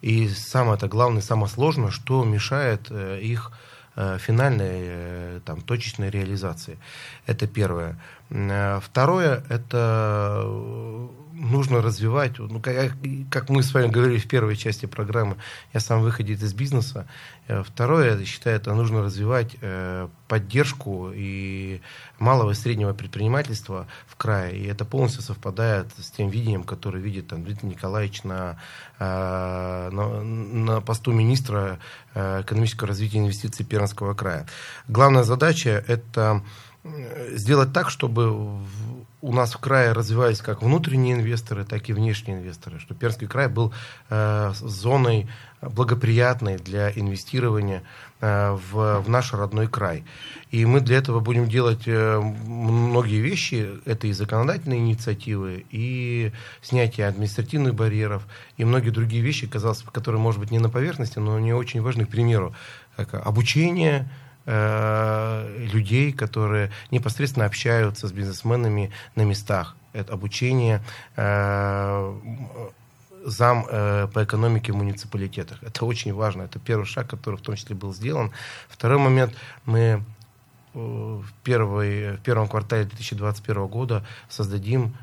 И 0.01 0.29
самое 0.29 0.77
это 0.77 0.89
главное, 0.89 1.23
самое 1.23 1.49
сложное, 1.49 1.91
что 1.91 2.25
мешает 2.25 2.87
э, 2.91 3.21
их 3.21 3.53
э, 3.97 4.19
финальной, 4.19 5.41
там, 5.41 5.61
точечной 5.61 6.11
реализации. 6.11 6.79
Это 7.27 7.47
первое. 7.47 7.99
Второе, 8.33 9.45
это 9.51 10.49
нужно 11.43 11.83
развивать, 11.83 12.39
ну, 12.39 12.61
как, 12.61 12.93
как 13.31 13.49
мы 13.49 13.63
с 13.63 13.75
вами 13.75 13.89
говорили 13.89 14.19
в 14.19 14.29
первой 14.29 14.57
части 14.57 14.87
программы, 14.87 15.37
я 15.75 15.81
сам 15.81 16.01
выходит 16.03 16.41
из 16.41 16.55
бизнеса. 16.55 17.07
Э, 17.49 17.63
второе, 17.65 18.17
я 18.17 18.25
считаю, 18.25 18.57
это 18.57 18.73
нужно 18.75 19.03
развивать 19.03 19.57
э, 19.61 20.09
поддержку 20.29 21.11
и 21.13 21.81
малого 22.19 22.53
и 22.53 22.55
среднего 22.55 22.93
предпринимательства 22.93 23.89
в 24.07 24.15
крае. 24.17 24.57
И 24.57 24.67
это 24.67 24.85
полностью 24.85 25.23
совпадает 25.23 25.89
с 25.99 26.11
тем 26.11 26.29
видением, 26.29 26.63
которое 26.63 27.01
видит 27.01 27.29
там, 27.29 27.45
Дмитрий 27.45 27.71
Николаевич 27.71 28.23
на, 28.23 28.59
э, 29.01 29.91
на, 29.91 30.23
на 30.23 30.81
посту 30.81 31.11
министра 31.13 31.81
э, 32.15 32.43
экономического 32.43 32.89
развития 32.89 33.19
и 33.19 33.21
инвестиций 33.21 33.67
Пермского 33.67 34.15
края. 34.15 34.47
Главная 34.87 35.25
задача– 35.25 35.85
это 35.89 36.43
сделать 37.31 37.73
так, 37.73 37.91
чтобы 37.91 38.61
у 39.21 39.33
нас 39.33 39.55
в 39.55 39.59
крае 39.59 39.93
развивались 39.93 40.41
как 40.41 40.63
внутренние 40.63 41.15
инвесторы, 41.15 41.65
так 41.65 41.89
и 41.89 41.93
внешние 41.93 42.39
инвесторы, 42.39 42.81
чтобы 42.81 42.99
Пермский 42.99 43.29
край 43.29 43.49
был 43.49 43.73
э, 44.11 44.53
зоной 44.59 45.29
благоприятной 45.61 46.57
для 46.57 46.91
инвестирования 46.91 47.85
э, 48.21 48.51
в, 48.51 49.01
в 49.01 49.09
наш 49.09 49.33
родной 49.33 49.69
край. 49.69 50.05
И 50.51 50.67
мы 50.67 50.81
для 50.81 50.97
этого 50.99 51.21
будем 51.21 51.49
делать 51.49 51.85
э, 51.87 52.19
многие 52.19 53.21
вещи. 53.21 53.71
Это 53.85 54.09
и 54.09 54.13
законодательные 54.13 54.81
инициативы, 54.81 55.65
и 55.71 56.33
снятие 56.63 57.07
административных 57.07 57.77
барьеров, 57.77 58.27
и 58.57 58.65
многие 58.65 58.91
другие 58.91 59.23
вещи, 59.23 59.47
казалось, 59.47 59.85
которые, 59.93 60.21
может 60.21 60.41
быть, 60.41 60.51
не 60.51 60.59
на 60.59 60.69
поверхности, 60.69 61.21
но 61.21 61.39
не 61.39 61.53
очень 61.53 61.81
важны. 61.81 62.07
К 62.07 62.11
примеру, 62.11 62.57
обучение, 62.97 64.11
Э, 64.45 65.67
людей, 65.73 66.13
которые 66.13 66.73
непосредственно 66.91 67.47
общаются 67.47 68.09
с 68.09 68.13
бизнесменами 68.13 68.91
на 69.15 69.23
местах. 69.23 69.77
Это 69.93 70.15
обучение 70.15 70.83
э, 71.15 72.15
зам 73.25 73.67
э, 73.71 74.09
по 74.13 74.25
экономике 74.25 74.73
в 74.73 74.77
муниципалитетах. 74.77 75.63
Это 75.63 75.85
очень 75.85 76.13
важно. 76.13 76.43
Это 76.43 76.59
первый 76.59 76.87
шаг, 76.87 77.09
который 77.09 77.37
в 77.37 77.43
том 77.43 77.55
числе 77.55 77.77
был 77.77 77.95
сделан. 77.95 78.33
Второй 78.69 78.99
момент. 78.99 79.33
Мы 79.65 80.03
в, 80.75 81.25
первый, 81.45 82.17
в 82.17 82.21
первом 82.23 82.49
квартале 82.49 82.85
2021 82.85 83.67
года 83.67 84.05
создадим 84.29 84.97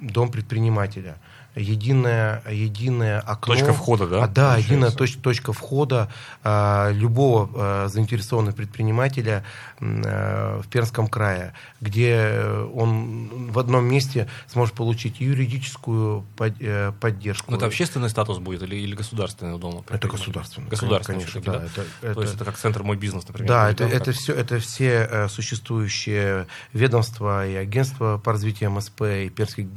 дом 0.00 0.32
предпринимателя– 0.32 1.16
единое, 1.58 2.42
единое 2.50 3.20
окно. 3.20 3.54
Точка 3.54 3.72
входа, 3.72 4.06
да? 4.06 4.24
А, 4.24 4.28
да, 4.28 4.56
единая 4.56 4.90
точ, 4.90 5.16
точка 5.16 5.52
входа 5.52 6.08
а, 6.44 6.90
любого 6.92 7.50
а, 7.54 7.88
заинтересованного 7.88 8.54
предпринимателя 8.54 9.44
а, 9.80 10.60
в 10.60 10.68
Пермском 10.68 11.08
крае, 11.08 11.54
где 11.80 12.40
он 12.74 13.50
в 13.50 13.58
одном 13.58 13.84
месте 13.84 14.28
сможет 14.46 14.74
получить 14.74 15.20
юридическую 15.20 16.24
под, 16.36 16.54
а, 16.60 16.92
поддержку. 16.92 17.50
Но 17.50 17.56
это 17.56 17.66
общественный 17.66 18.10
статус 18.10 18.38
будет 18.38 18.62
или, 18.62 18.76
или 18.76 18.94
государственный 18.94 19.58
дом? 19.58 19.84
Это 19.88 20.08
государственный. 20.08 20.68
Государственный, 20.68 21.20
конечно, 21.20 21.40
да. 21.40 21.58
да? 21.58 21.64
Это, 21.64 21.74
То 21.74 22.06
это, 22.08 22.20
есть 22.20 22.34
это 22.34 22.44
как 22.44 22.56
центр 22.56 22.82
«Мой 22.82 22.96
бизнес», 22.96 23.26
например? 23.26 23.48
Да, 23.48 23.70
это, 23.70 23.84
это, 23.84 24.12
все, 24.12 24.34
это 24.34 24.58
все 24.58 25.08
э, 25.10 25.28
существующие 25.28 26.46
ведомства 26.72 27.46
и 27.46 27.54
агентства 27.54 28.18
по 28.22 28.32
развитию 28.32 28.70
МСП, 28.70 29.02
и 29.02 29.28
Пермский 29.28 29.68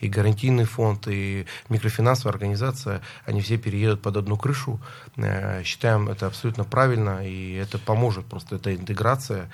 и 0.00 0.08
гарантийный 0.08 0.64
фонд, 0.64 1.08
и 1.08 1.17
и 1.18 1.46
микрофинансовая 1.68 2.32
организация, 2.32 3.00
они 3.26 3.40
все 3.40 3.58
переедут 3.58 4.02
под 4.02 4.16
одну 4.16 4.36
крышу. 4.36 4.80
Э, 5.16 5.62
считаем 5.64 6.08
это 6.08 6.26
абсолютно 6.26 6.64
правильно, 6.64 7.26
и 7.26 7.54
это 7.54 7.78
поможет 7.78 8.26
просто, 8.26 8.56
эта 8.56 8.74
интеграция 8.74 9.50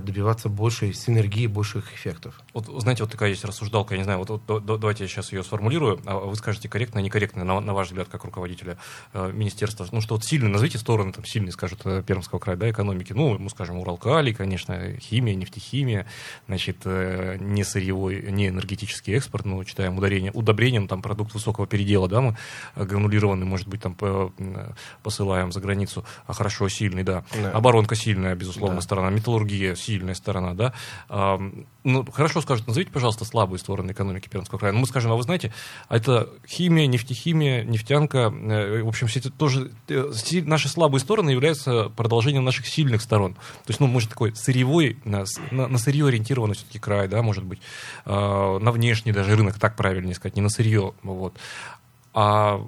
добиваться 0.00 0.48
большей 0.48 0.92
синергии, 0.94 1.46
больших 1.46 1.92
эффектов. 1.94 2.40
Вот, 2.54 2.66
знаете, 2.80 3.02
вот 3.02 3.12
такая 3.12 3.30
есть 3.30 3.44
рассуждалка, 3.44 3.94
я 3.94 3.98
не 3.98 4.04
знаю, 4.04 4.18
вот, 4.18 4.28
вот 4.28 4.64
давайте 4.64 5.04
я 5.04 5.08
сейчас 5.08 5.32
ее 5.32 5.42
сформулирую, 5.42 6.00
а 6.06 6.16
вы 6.16 6.34
скажете 6.36 6.68
корректно, 6.68 7.00
некорректно, 7.00 7.44
на, 7.44 7.60
на 7.60 7.74
ваш 7.74 7.88
взгляд, 7.88 8.08
как 8.08 8.24
руководителя 8.24 8.78
э, 9.12 9.30
министерства. 9.32 9.86
Ну, 9.90 10.00
что 10.00 10.14
вот 10.14 10.24
сильные, 10.24 10.50
назовите 10.50 10.78
стороны, 10.78 11.12
там, 11.12 11.24
сильные, 11.24 11.52
скажут, 11.52 11.80
э, 11.84 12.02
Пермского 12.02 12.38
края, 12.38 12.56
да, 12.56 12.70
экономики. 12.70 13.12
Ну, 13.12 13.38
мы 13.38 13.50
скажем, 13.50 13.78
Уралкали, 13.78 14.32
конечно, 14.32 14.98
химия, 14.98 15.34
нефтехимия, 15.34 16.06
значит, 16.46 16.78
э, 16.84 17.36
не 17.40 17.64
сырьевой, 17.64 18.30
не 18.30 18.48
энергетический 18.48 19.14
экспорт, 19.14 19.44
но 19.44 19.62
читаем 19.64 19.98
ударение, 19.98 20.32
удобрением, 20.32 20.88
там, 20.88 21.02
продукт 21.02 21.34
высокого 21.34 21.66
передела, 21.66 22.08
да, 22.08 22.20
мы 22.20 22.36
э, 22.76 22.84
гранулированный, 22.84 23.46
может 23.46 23.68
быть, 23.68 23.82
там, 23.82 23.94
по, 23.94 24.32
посылаем 25.02 25.52
за 25.52 25.60
границу, 25.60 26.04
а 26.26 26.32
хорошо, 26.32 26.68
сильный, 26.68 27.02
да. 27.02 27.24
да. 27.34 27.50
Оборонка 27.52 27.94
сильная, 27.94 28.34
безусловно, 28.34 28.76
да. 28.76 28.82
сторона, 28.82 29.10
металлургия 29.10 29.74
сильная 29.82 30.14
сторона, 30.14 30.54
да. 30.54 30.72
А, 31.08 31.40
ну, 31.84 32.06
хорошо 32.10 32.40
скажут, 32.40 32.66
назовите, 32.66 32.92
пожалуйста, 32.92 33.24
слабые 33.24 33.58
стороны 33.58 33.92
экономики 33.92 34.28
Пермского 34.28 34.58
края. 34.58 34.72
Ну, 34.72 34.80
мы 34.80 34.86
скажем, 34.86 35.12
а 35.12 35.16
вы 35.16 35.22
знаете, 35.22 35.52
это 35.88 36.28
химия, 36.46 36.86
нефтехимия, 36.86 37.64
нефтянка, 37.64 38.32
э, 38.32 38.82
в 38.82 38.88
общем, 38.88 39.06
все 39.08 39.20
это 39.20 39.30
тоже, 39.30 39.72
э, 39.88 40.12
наши 40.44 40.68
слабые 40.68 41.00
стороны 41.00 41.30
являются 41.30 41.88
продолжением 41.90 42.44
наших 42.44 42.66
сильных 42.66 43.02
сторон. 43.02 43.34
То 43.34 43.68
есть, 43.68 43.80
ну, 43.80 43.86
может, 43.86 44.10
такой 44.10 44.34
сырьевой, 44.34 44.98
на, 45.04 45.24
на, 45.50 45.68
на 45.68 45.78
сырье 45.78 46.06
ориентированный 46.06 46.54
все-таки 46.54 46.78
край, 46.78 47.08
да, 47.08 47.22
может 47.22 47.44
быть, 47.44 47.60
а, 48.04 48.58
на 48.58 48.70
внешний 48.72 49.12
даже 49.12 49.36
рынок, 49.36 49.58
так 49.58 49.76
правильнее 49.76 50.14
сказать, 50.14 50.36
не 50.36 50.42
на 50.42 50.48
сырье, 50.48 50.94
вот. 51.02 51.34
А 52.14 52.60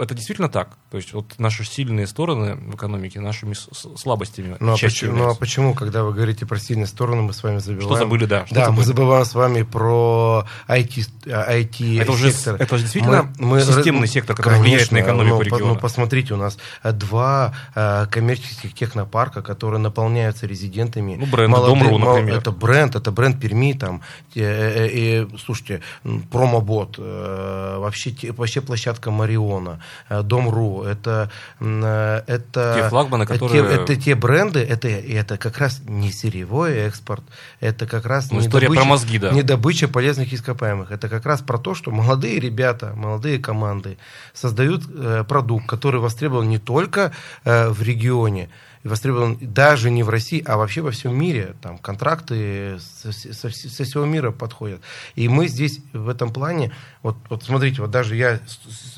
это 0.00 0.14
действительно 0.14 0.48
так. 0.48 0.76
То 0.90 0.96
есть 0.96 1.12
вот 1.12 1.34
наши 1.38 1.64
сильные 1.64 2.06
стороны 2.06 2.54
в 2.54 2.74
экономике 2.74 3.20
нашими 3.20 3.54
слабостями 3.54 4.56
ну, 4.58 4.72
а 4.72 4.76
почему, 4.76 5.16
ну 5.16 5.30
а 5.30 5.34
почему, 5.34 5.74
когда 5.74 6.02
вы 6.02 6.14
говорите 6.14 6.46
про 6.46 6.58
сильные 6.58 6.86
стороны, 6.86 7.22
мы 7.22 7.32
с 7.32 7.42
вами 7.42 7.58
забываем... 7.58 7.88
Что 7.88 7.96
забыли, 7.96 8.24
да. 8.24 8.46
Что 8.46 8.54
да, 8.54 8.64
забыли? 8.66 8.78
мы 8.78 8.84
забываем 8.84 9.24
с 9.24 9.34
вами 9.34 9.62
про 9.62 10.46
IT, 10.66 11.08
IT 11.26 12.00
это 12.02 12.12
уже, 12.12 12.32
сектор. 12.32 12.56
Это 12.58 12.76
же 12.76 12.84
действительно 12.84 13.32
мы, 13.38 13.56
мы, 13.56 13.60
системный 13.60 14.08
сектор, 14.08 14.34
который 14.34 14.54
конечно, 14.54 14.70
влияет 14.70 14.92
на 14.92 14.98
экономику 15.00 15.36
ну, 15.36 15.42
региона. 15.42 15.74
Ну, 15.74 15.76
посмотрите, 15.78 16.34
у 16.34 16.38
нас 16.38 16.58
два 16.82 17.54
э, 17.74 18.06
коммерческих 18.10 18.74
технопарка, 18.74 19.42
которые 19.42 19.80
наполняются 19.80 20.46
резидентами. 20.46 21.16
Ну, 21.20 21.26
бренд 21.26 21.52
молодые, 21.52 21.84
Дом.ру, 21.84 21.98
например. 21.98 22.34
Это 22.34 22.50
бренд, 22.50 22.96
это 22.96 23.12
бренд 23.12 23.38
Перми, 23.38 23.74
там, 23.74 24.00
и, 24.34 24.40
и, 24.40 24.42
и 24.42 25.38
слушайте, 25.38 25.82
промобот, 26.30 26.94
э, 26.98 27.76
вообще, 27.78 28.14
вообще 28.32 28.62
площадка 28.62 29.10
Мариона, 29.10 29.80
Э, 30.08 30.22
Дом.ру, 30.22 30.77
это, 30.84 31.30
э, 31.60 32.22
это, 32.26 32.74
те 32.76 32.88
флагманы, 32.88 33.26
которые... 33.26 33.62
Те, 33.62 33.74
это 33.74 33.96
те 33.96 34.14
бренды, 34.14 34.60
это, 34.60 34.88
это 34.88 35.38
как 35.38 35.58
раз 35.58 35.80
не 35.86 36.12
сырьевой 36.12 36.76
экспорт, 36.78 37.22
это 37.60 37.86
как 37.86 38.06
раз 38.06 38.30
ну, 38.30 38.40
не, 38.40 38.48
добыча, 38.48 38.72
про 38.72 38.84
мозги, 38.84 39.18
да. 39.18 39.30
не 39.30 39.42
добыча 39.42 39.88
полезных 39.88 40.32
ископаемых. 40.32 40.90
Это 40.90 41.08
как 41.08 41.26
раз 41.26 41.40
про 41.40 41.58
то, 41.58 41.74
что 41.74 41.90
молодые 41.90 42.40
ребята, 42.40 42.92
молодые 42.96 43.38
команды 43.38 43.98
создают 44.32 44.84
э, 44.88 45.24
продукт, 45.28 45.66
который 45.66 46.00
востребован 46.00 46.48
не 46.48 46.58
только 46.58 47.12
э, 47.44 47.68
в 47.68 47.82
регионе, 47.82 48.48
и 48.82 48.88
востребован 48.88 49.38
даже 49.40 49.90
не 49.90 50.02
в 50.02 50.08
России, 50.08 50.42
а 50.46 50.56
вообще 50.56 50.80
во 50.80 50.90
всем 50.90 51.18
мире. 51.18 51.54
Там 51.60 51.78
контракты 51.78 52.78
со, 52.78 53.12
со, 53.12 53.50
со 53.50 53.84
всего 53.84 54.04
мира 54.04 54.30
подходят. 54.30 54.80
И 55.14 55.28
мы 55.28 55.48
здесь 55.48 55.80
в 55.92 56.08
этом 56.08 56.32
плане, 56.32 56.72
вот, 57.02 57.16
вот 57.28 57.44
смотрите, 57.44 57.82
вот 57.82 57.90
даже 57.90 58.16
я 58.16 58.40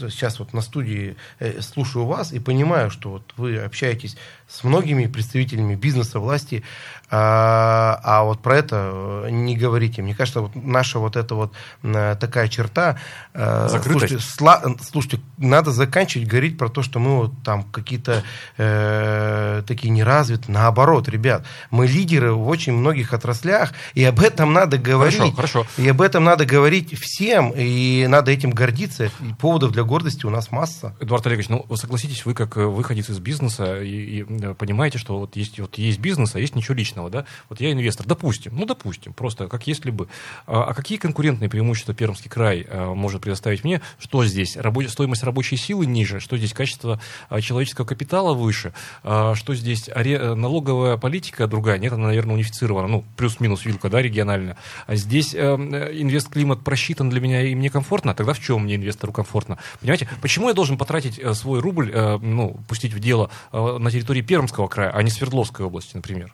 сейчас 0.08 0.38
вот 0.38 0.52
на 0.52 0.60
студии 0.60 1.16
э, 1.38 1.60
слушаю 1.60 2.06
вас 2.06 2.32
и 2.32 2.40
понимаю, 2.40 2.90
что 2.90 3.10
вот 3.10 3.34
вы 3.36 3.58
общаетесь 3.58 4.16
с 4.50 4.64
многими 4.64 5.06
представителями 5.06 5.76
бизнеса, 5.76 6.18
власти, 6.18 6.64
а, 7.12 8.00
а 8.04 8.22
вот 8.22 8.40
про 8.40 8.56
это 8.56 9.24
э, 9.24 9.30
не 9.30 9.56
говорите. 9.56 10.00
Мне 10.00 10.14
кажется, 10.14 10.42
вот 10.42 10.52
наша 10.54 11.00
вот 11.00 11.16
эта 11.16 11.34
вот 11.34 11.52
э, 11.82 12.16
такая 12.20 12.48
черта... 12.48 12.98
Слушайте, 13.32 14.20
сла, 14.20 14.62
слушайте, 14.80 15.20
надо 15.36 15.72
заканчивать 15.72 16.28
говорить 16.28 16.56
про 16.56 16.68
то, 16.68 16.82
что 16.82 17.00
мы 17.00 17.16
вот 17.16 17.32
там 17.44 17.64
какие-то 17.64 18.22
э, 18.58 19.62
такие 19.66 19.90
неразвитые. 19.90 20.54
Наоборот, 20.54 21.08
ребят, 21.08 21.44
мы 21.70 21.88
лидеры 21.88 22.32
в 22.32 22.46
очень 22.46 22.72
многих 22.72 23.12
отраслях, 23.12 23.72
и 23.94 24.04
об 24.04 24.20
этом 24.20 24.52
надо 24.52 24.78
говорить. 24.78 25.18
Хорошо, 25.18 25.64
хорошо. 25.64 25.66
И 25.78 25.88
об 25.88 26.00
этом 26.00 26.22
надо 26.22 26.44
говорить 26.44 26.96
всем, 27.00 27.52
и 27.56 28.06
надо 28.08 28.30
этим 28.30 28.50
гордиться. 28.50 29.06
И 29.06 29.10
поводов 29.38 29.72
для 29.72 29.82
гордости 29.82 30.26
у 30.26 30.30
нас 30.30 30.52
масса. 30.52 30.94
Эдуард 31.00 31.26
Олегович, 31.26 31.48
ну 31.48 31.66
согласитесь, 31.76 32.24
вы 32.24 32.34
как 32.34 32.56
выходец 32.56 33.08
из 33.10 33.18
бизнеса 33.18 33.80
и, 33.80 34.20
и 34.20 34.22
понимаете, 34.58 34.98
что 34.98 35.18
вот 35.18 35.36
есть, 35.36 35.58
вот 35.58 35.78
есть 35.78 35.98
бизнес, 35.98 36.34
а 36.34 36.40
есть 36.40 36.54
ничего 36.54 36.74
личного, 36.74 37.10
да? 37.10 37.26
Вот 37.48 37.60
я 37.60 37.72
инвестор, 37.72 38.06
допустим, 38.06 38.56
ну 38.56 38.64
допустим, 38.64 39.12
просто 39.12 39.48
как 39.48 39.66
если 39.66 39.90
бы. 39.90 40.08
А, 40.46 40.64
а 40.64 40.74
какие 40.74 40.98
конкурентные 40.98 41.48
преимущества 41.48 41.94
Пермский 41.94 42.30
край 42.30 42.66
а, 42.68 42.94
может 42.94 43.22
предоставить 43.22 43.64
мне? 43.64 43.80
Что 43.98 44.24
здесь? 44.24 44.56
Рабо... 44.56 44.82
Стоимость 44.88 45.22
рабочей 45.22 45.56
силы 45.56 45.86
ниже, 45.86 46.20
что 46.20 46.36
здесь 46.36 46.52
качество 46.52 47.00
а, 47.28 47.40
человеческого 47.40 47.86
капитала 47.86 48.34
выше, 48.34 48.72
а, 49.02 49.34
что 49.34 49.54
здесь 49.54 49.88
аре- 49.88 50.34
налоговая 50.34 50.96
политика 50.96 51.46
другая, 51.46 51.78
нет, 51.78 51.92
она, 51.92 52.08
наверное, 52.08 52.34
унифицирована, 52.34 52.88
ну, 52.88 53.04
плюс-минус 53.16 53.64
вилка, 53.64 53.88
да, 53.88 54.00
региональная. 54.00 54.56
А 54.86 54.96
здесь 54.96 55.34
э, 55.34 55.38
инвест-климат 55.38 56.62
просчитан 56.64 57.10
для 57.10 57.20
меня 57.20 57.42
и 57.42 57.54
мне 57.54 57.70
комфортно, 57.70 58.14
тогда 58.14 58.32
в 58.32 58.40
чем 58.40 58.64
мне 58.64 58.76
инвестору 58.76 59.12
комфортно? 59.12 59.58
Понимаете, 59.80 60.08
почему 60.20 60.48
я 60.48 60.54
должен 60.54 60.78
потратить 60.78 61.18
э, 61.18 61.34
свой 61.34 61.60
рубль, 61.60 61.90
э, 61.92 62.18
ну, 62.18 62.60
пустить 62.68 62.94
в 62.94 63.00
дело 63.00 63.30
э, 63.52 63.78
на 63.78 63.90
территории 63.90 64.22
Пермского 64.30 64.68
края, 64.68 64.90
а 64.90 65.02
не 65.02 65.10
Свердловской 65.10 65.66
области, 65.66 65.96
например? 65.96 66.32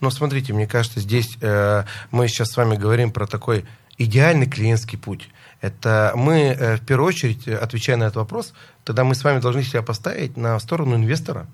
Ну, 0.00 0.10
смотрите, 0.10 0.52
мне 0.52 0.66
кажется, 0.66 0.98
здесь 0.98 1.38
э, 1.40 1.84
мы 2.10 2.26
сейчас 2.26 2.48
с 2.50 2.56
вами 2.56 2.74
говорим 2.74 3.12
про 3.12 3.28
такой 3.28 3.66
идеальный 3.98 4.50
клиентский 4.50 4.98
путь. 4.98 5.28
Это 5.60 6.12
мы, 6.16 6.38
э, 6.40 6.76
в 6.78 6.80
первую 6.80 7.06
очередь, 7.06 7.46
отвечая 7.46 7.96
на 7.98 8.04
этот 8.04 8.16
вопрос, 8.16 8.52
тогда 8.82 9.04
мы 9.04 9.14
с 9.14 9.22
вами 9.22 9.38
должны 9.38 9.62
себя 9.62 9.82
поставить 9.82 10.36
на 10.36 10.58
сторону 10.58 10.96
инвестора 10.96 11.46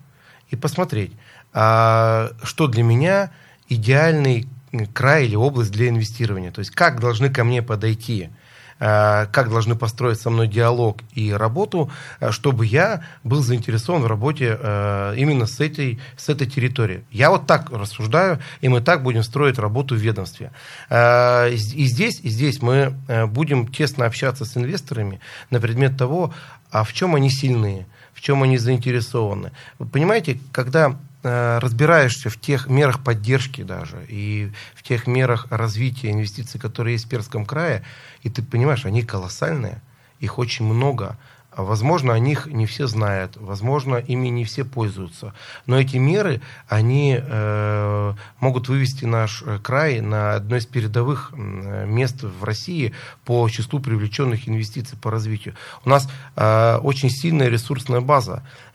и 0.48 0.56
посмотреть, 0.56 1.12
а, 1.52 2.30
что 2.42 2.68
для 2.68 2.82
меня 2.82 3.30
идеальный 3.68 4.48
край 4.94 5.26
или 5.26 5.36
область 5.36 5.72
для 5.72 5.90
инвестирования. 5.90 6.52
То 6.52 6.60
есть 6.60 6.70
как 6.70 7.00
должны 7.00 7.28
ко 7.28 7.44
мне 7.44 7.60
подойти 7.60 8.30
Э, 8.30 8.45
как 8.78 9.48
должны 9.48 9.74
построить 9.74 10.20
со 10.20 10.30
мной 10.30 10.48
диалог 10.48 10.98
и 11.14 11.32
работу, 11.32 11.90
э, 12.20 12.30
чтобы 12.30 12.66
я 12.66 13.02
был 13.24 13.42
заинтересован 13.42 14.02
в 14.02 14.06
работе 14.06 14.58
э, 14.60 15.14
именно 15.16 15.46
с 15.46 15.60
этой, 15.60 15.98
с 16.16 16.28
этой 16.28 16.46
территорией. 16.46 17.04
Я 17.10 17.30
вот 17.30 17.46
так 17.46 17.70
рассуждаю, 17.70 18.38
и 18.60 18.68
мы 18.68 18.80
так 18.80 19.02
будем 19.02 19.22
строить 19.22 19.58
работу 19.58 19.94
в 19.94 19.98
ведомстве. 19.98 20.50
И 20.90 21.86
здесь, 21.86 22.20
и 22.20 22.28
здесь 22.28 22.62
мы 22.62 22.94
будем 23.28 23.68
тесно 23.68 24.06
общаться 24.06 24.44
с 24.44 24.56
инвесторами 24.56 25.20
на 25.50 25.60
предмет 25.60 25.96
того, 25.96 26.34
а 26.70 26.84
в 26.84 26.92
чем 26.92 27.14
они 27.14 27.30
сильные, 27.30 27.86
в 28.12 28.20
чем 28.20 28.42
они 28.42 28.58
заинтересованы. 28.58 29.52
Вы 29.78 29.86
понимаете, 29.86 30.38
когда 30.52 30.96
Э, 31.15 31.15
разбираешься 31.26 32.30
в 32.30 32.40
тех 32.40 32.68
мерах 32.68 33.02
поддержки 33.02 33.62
даже 33.62 34.04
и 34.08 34.52
в 34.74 34.82
тех 34.82 35.06
мерах 35.06 35.46
развития 35.50 36.10
инвестиций, 36.10 36.60
которые 36.60 36.94
есть 36.94 37.06
в 37.06 37.08
Перском 37.08 37.44
крае, 37.44 37.82
и 38.22 38.30
ты 38.30 38.42
понимаешь, 38.42 38.84
они 38.84 39.02
колоссальные, 39.02 39.82
их 40.20 40.38
очень 40.38 40.64
много, 40.64 41.18
возможно, 41.56 42.12
о 42.12 42.18
них 42.18 42.46
не 42.46 42.66
все 42.66 42.86
знают, 42.86 43.36
возможно, 43.36 43.96
ими 43.96 44.28
не 44.28 44.44
все 44.44 44.64
пользуются. 44.64 45.34
Но 45.66 45.80
эти 45.80 45.96
меры, 45.96 46.40
они 46.68 47.18
э, 47.18 48.14
могут 48.40 48.68
вывести 48.68 49.04
наш 49.04 49.42
э, 49.44 49.58
край 49.62 50.00
на 50.00 50.34
одно 50.34 50.56
из 50.56 50.66
передовых 50.66 51.32
мест 51.32 52.22
в 52.22 52.44
России 52.44 52.92
по 53.24 53.48
числу 53.48 53.80
привлеченных 53.80 54.48
инвестиций 54.48 54.98
по 54.98 55.10
развитию. 55.10 55.54
У 55.84 55.88
нас 55.88 56.08
э, 56.36 56.76
очень 56.82 57.10
сильная 57.10 57.48
ресурсная 57.48 58.00
база, 58.00 58.42
э, 58.42 58.65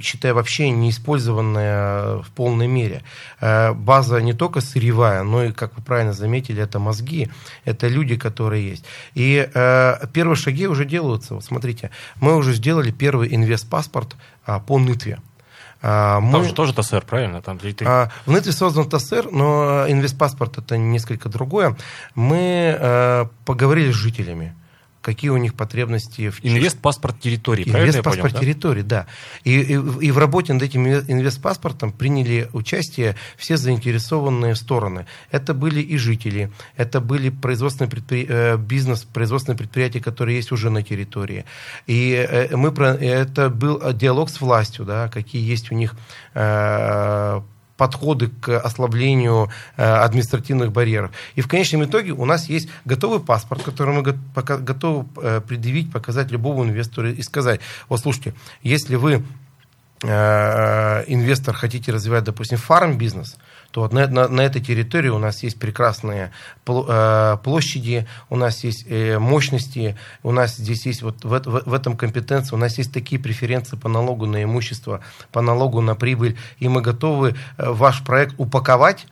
считая 0.00 0.34
вообще 0.34 0.70
не 0.70 0.90
использованная 0.90 2.16
в 2.22 2.30
полной 2.34 2.66
мере. 2.66 3.02
Э, 3.40 3.72
база 3.72 4.20
не 4.20 4.32
только 4.32 4.60
сырьевая, 4.60 5.22
но 5.22 5.44
и, 5.44 5.52
как 5.52 5.76
вы 5.76 5.82
правильно 5.82 6.12
заметили, 6.12 6.62
это 6.62 6.78
мозги, 6.78 7.30
это 7.64 7.88
люди, 7.88 8.16
которые 8.16 8.68
есть. 8.68 8.84
И 9.14 9.48
э, 9.52 10.06
первые 10.12 10.36
шаги 10.36 10.66
уже 10.66 10.84
делаются. 10.84 11.34
Вот 11.34 11.44
смотрите, 11.44 11.90
мы 12.20 12.36
уже 12.36 12.54
сделали 12.54 12.90
первый 12.90 13.34
инвестпаспорт 13.34 14.16
а, 14.44 14.58
по 14.58 14.78
Нытве. 14.78 15.20
А, 15.82 16.20
мы... 16.20 16.32
Там 16.32 16.44
же 16.44 16.54
тоже 16.54 16.74
ТСР, 16.74 17.04
правильно? 17.06 17.40
Там, 17.40 17.58
а, 17.84 18.10
в 18.26 18.30
Нытве 18.30 18.52
создан 18.52 18.88
ТСР, 18.88 19.28
но 19.30 19.86
инвестпаспорт 19.88 20.58
это 20.58 20.76
несколько 20.76 21.28
другое. 21.28 21.76
Мы 22.14 22.76
а, 22.78 23.28
поговорили 23.44 23.92
с 23.92 23.94
жителями 23.94 24.54
какие 25.02 25.30
у 25.30 25.36
них 25.36 25.54
потребности 25.54 26.30
в... 26.30 26.40
Инвест-паспорт 26.44 27.20
территории, 27.20 27.64
Инвест-паспорт 27.64 28.34
да? 28.34 28.40
территории, 28.40 28.82
да. 28.82 29.06
И, 29.44 29.60
и, 29.60 29.72
и 29.74 30.10
в 30.10 30.18
работе 30.18 30.52
над 30.52 30.62
этим 30.62 30.86
инвест-паспортом 30.86 31.92
приняли 31.92 32.48
участие 32.52 33.16
все 33.36 33.56
заинтересованные 33.56 34.54
стороны. 34.54 35.06
Это 35.30 35.54
были 35.54 35.80
и 35.80 35.96
жители, 35.96 36.50
это 36.76 37.00
были 37.00 37.30
производственные 37.30 37.90
предпри... 37.90 38.26
Э, 38.28 38.56
бизнес, 38.56 39.04
производственные 39.04 39.58
предприятия, 39.58 40.00
которые 40.00 40.36
есть 40.36 40.52
уже 40.52 40.70
на 40.70 40.82
территории. 40.82 41.44
И 41.86 42.12
э, 42.12 42.56
мы 42.56 42.72
про... 42.72 42.94
это 42.94 43.48
был 43.48 43.80
диалог 43.92 44.30
с 44.30 44.40
властью, 44.40 44.84
да, 44.84 45.08
какие 45.08 45.42
есть 45.42 45.72
у 45.72 45.74
них 45.74 45.94
э, 46.34 47.40
подходы 47.80 48.28
к 48.28 48.60
ослаблению 48.60 49.48
э, 49.78 49.82
административных 49.82 50.70
барьеров. 50.70 51.12
И 51.34 51.40
в 51.40 51.48
конечном 51.48 51.82
итоге 51.84 52.12
у 52.12 52.26
нас 52.26 52.50
есть 52.50 52.68
готовый 52.84 53.20
паспорт, 53.20 53.62
который 53.62 53.94
мы 53.94 54.02
готовы 54.02 55.06
э, 55.16 55.40
предъявить, 55.40 55.90
показать 55.90 56.30
любому 56.30 56.64
инвестору 56.64 57.08
и 57.08 57.22
сказать, 57.22 57.60
вот 57.88 58.00
слушайте, 58.00 58.34
если 58.62 58.96
вы 58.96 59.24
инвестор 60.02 61.54
хотите 61.54 61.92
развивать, 61.92 62.24
допустим, 62.24 62.56
фарм-бизнес, 62.56 63.36
то 63.70 63.82
вот 63.82 63.92
на, 63.92 64.06
на, 64.06 64.28
на 64.28 64.40
этой 64.40 64.60
территории 64.62 65.08
у 65.08 65.18
нас 65.18 65.42
есть 65.42 65.58
прекрасные 65.58 66.32
э, 66.66 67.36
площади, 67.44 68.06
у 68.28 68.36
нас 68.36 68.64
есть 68.64 68.86
э, 68.88 69.18
мощности, 69.18 69.96
у 70.22 70.32
нас 70.32 70.56
здесь 70.56 70.86
есть 70.86 71.02
вот 71.02 71.22
в, 71.24 71.28
в, 71.28 71.62
в 71.66 71.74
этом 71.74 71.96
компетенции, 71.96 72.54
у 72.54 72.58
нас 72.58 72.78
есть 72.78 72.92
такие 72.92 73.20
преференции 73.20 73.76
по 73.76 73.88
налогу 73.88 74.26
на 74.26 74.42
имущество, 74.42 75.00
по 75.32 75.40
налогу 75.40 75.80
на 75.80 75.94
прибыль, 75.94 76.36
и 76.58 76.68
мы 76.68 76.80
готовы 76.80 77.36
э, 77.58 77.70
ваш 77.70 78.02
проект 78.02 78.34
упаковать 78.38 79.06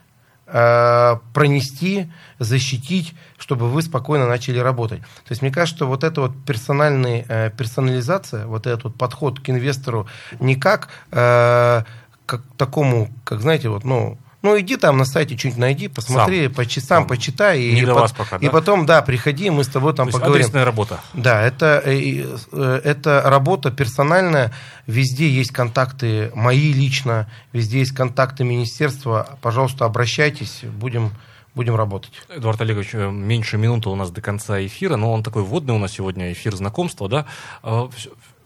пронести, 0.50 2.10
защитить, 2.38 3.14
чтобы 3.36 3.68
вы 3.70 3.82
спокойно 3.82 4.26
начали 4.26 4.58
работать. 4.58 5.00
То 5.00 5.30
есть 5.30 5.42
мне 5.42 5.50
кажется, 5.50 5.76
что 5.76 5.86
вот 5.86 6.04
эта 6.04 6.22
вот 6.22 6.32
персональная 6.46 7.50
персонализация, 7.50 8.46
вот 8.46 8.66
этот 8.66 8.84
вот 8.84 8.96
подход 8.96 9.40
к 9.40 9.50
инвестору 9.50 10.06
не 10.40 10.56
как, 10.56 10.88
как 11.10 12.42
такому, 12.56 13.10
как 13.24 13.40
знаете, 13.42 13.68
вот, 13.68 13.84
ну, 13.84 14.18
ну, 14.40 14.58
иди 14.58 14.76
там 14.76 14.96
на 14.96 15.04
сайте 15.04 15.36
что-нибудь 15.36 15.58
найди, 15.58 15.88
посмотри, 15.88 16.44
Сам. 16.44 16.54
по 16.54 16.66
часам, 16.66 17.02
Сам. 17.02 17.06
почитай. 17.08 17.58
Не 17.58 17.80
и, 17.80 17.84
до 17.84 17.94
по, 17.94 18.00
вас 18.02 18.12
пока, 18.12 18.36
и 18.36 18.46
да? 18.46 18.50
потом, 18.50 18.86
да, 18.86 19.02
приходи, 19.02 19.50
мы 19.50 19.64
с 19.64 19.68
тобой 19.68 19.94
там 19.94 20.08
То 20.08 20.12
поговорим. 20.12 20.42
Адресная 20.42 20.64
работа. 20.64 21.00
Да, 21.12 21.42
это, 21.42 21.82
э, 21.84 22.24
э, 22.52 22.80
это 22.84 23.22
работа 23.24 23.72
персональная. 23.72 24.52
Везде 24.86 25.28
есть 25.28 25.50
контакты 25.50 26.30
мои 26.34 26.72
лично, 26.72 27.28
везде 27.52 27.80
есть 27.80 27.92
контакты 27.92 28.44
министерства. 28.44 29.38
Пожалуйста, 29.42 29.84
обращайтесь, 29.84 30.60
будем 30.62 31.10
будем 31.54 31.74
работать. 31.74 32.12
Эдуард 32.28 32.60
Олегович, 32.60 32.90
э, 32.92 33.10
меньше 33.10 33.58
минуты 33.58 33.88
у 33.88 33.96
нас 33.96 34.12
до 34.12 34.20
конца 34.20 34.64
эфира, 34.64 34.94
но 34.94 35.12
он 35.12 35.24
такой 35.24 35.42
вводный 35.42 35.74
у 35.74 35.78
нас 35.78 35.90
сегодня 35.90 36.32
эфир 36.32 36.54
знакомства, 36.54 37.08
да. 37.08 37.26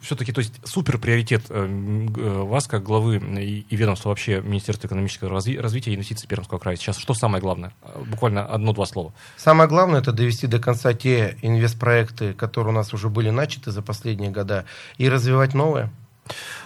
Все-таки, 0.03 0.33
то 0.33 0.41
есть 0.41 0.55
супер 0.65 0.99
приоритет 0.99 1.45
э, 1.49 1.65
э, 1.65 2.43
вас, 2.43 2.67
как 2.67 2.83
главы 2.83 3.17
и, 3.17 3.61
и 3.69 3.77
ведомства 3.77 4.09
вообще 4.09 4.41
Министерства 4.41 4.89
экономического 4.89 5.29
разви- 5.31 5.61
развития 5.61 5.93
и 5.93 5.95
инвестиций 5.95 6.29
Пермского 6.29 6.59
края. 6.59 6.77
Сейчас 6.77 6.99
что 6.99 7.15
самое 7.15 7.41
главное? 7.41 7.73
Э, 7.83 8.03
буквально 8.05 8.45
одно-два 8.45 8.85
слова. 8.85 9.15
Самое 9.37 9.69
главное 9.69 10.01
это 10.01 10.13
довести 10.13 10.49
до 10.49 10.59
конца 10.59 10.93
те 10.93 11.39
инвестпроекты, 11.43 12.33
которые 12.35 12.73
у 12.75 12.77
нас 12.77 12.93
уже 12.93 13.09
были 13.09 13.31
начаты 13.31 13.71
за 13.71 13.81
последние 13.81 14.31
года, 14.31 14.65
и 14.99 15.09
развивать 15.09 15.55
новые. 15.55 15.91